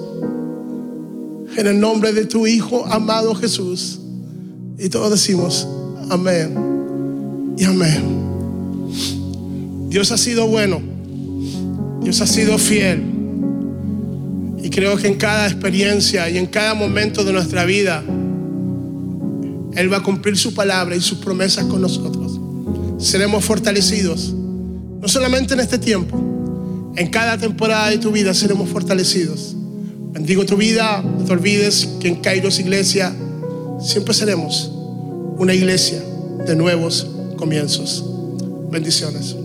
En 1.56 1.68
el 1.68 1.80
nombre 1.80 2.12
de 2.12 2.26
tu 2.26 2.48
Hijo 2.48 2.86
amado 2.86 3.36
Jesús. 3.36 4.00
Y 4.80 4.90
todos 4.90 5.12
decimos, 5.12 5.68
amén 6.10 7.56
y 7.58 7.64
amén. 7.66 8.33
Dios 9.94 10.12
ha 10.12 10.18
sido 10.18 10.48
bueno. 10.48 10.82
Dios 12.02 12.20
ha 12.20 12.26
sido 12.26 12.58
fiel. 12.58 13.04
Y 14.64 14.72
creo 14.72 14.98
que 14.98 15.06
en 15.08 15.20
cada 15.20 15.46
experiencia 15.46 16.28
y 16.32 16.40
en 16.40 16.48
cada 16.48 16.74
momento 16.74 17.24
de 17.24 17.32
nuestra 17.32 17.64
vida, 17.64 18.04
Él 19.76 19.94
va 19.94 19.98
a 19.98 20.02
cumplir 20.02 20.36
su 20.36 20.56
palabra 20.56 20.96
y 20.96 21.00
sus 21.00 21.20
promesas 21.20 21.66
con 21.66 21.80
nosotros. 21.80 22.40
Seremos 22.98 23.46
fortalecidos. 23.46 24.34
No 24.34 25.08
solamente 25.08 25.54
en 25.54 25.60
este 25.60 25.78
tiempo, 25.78 26.92
en 26.96 27.12
cada 27.12 27.38
temporada 27.38 27.92
de 27.92 28.00
tu 28.00 28.12
vida 28.12 28.34
seremos 28.34 28.70
fortalecidos. 28.70 29.56
Bendigo 30.12 30.44
tu 30.44 30.58
vida, 30.58 31.04
no 31.04 31.24
te 31.24 31.34
olvides 31.34 31.88
que 32.00 32.08
en 32.08 32.16
Kairos 32.16 32.58
Iglesia 32.58 33.16
siempre 33.80 34.16
seremos 34.16 34.72
una 35.38 35.54
iglesia 35.54 36.02
de 36.48 36.56
nuevos 36.56 37.06
comienzos. 37.38 38.04
Bendiciones. 38.72 39.36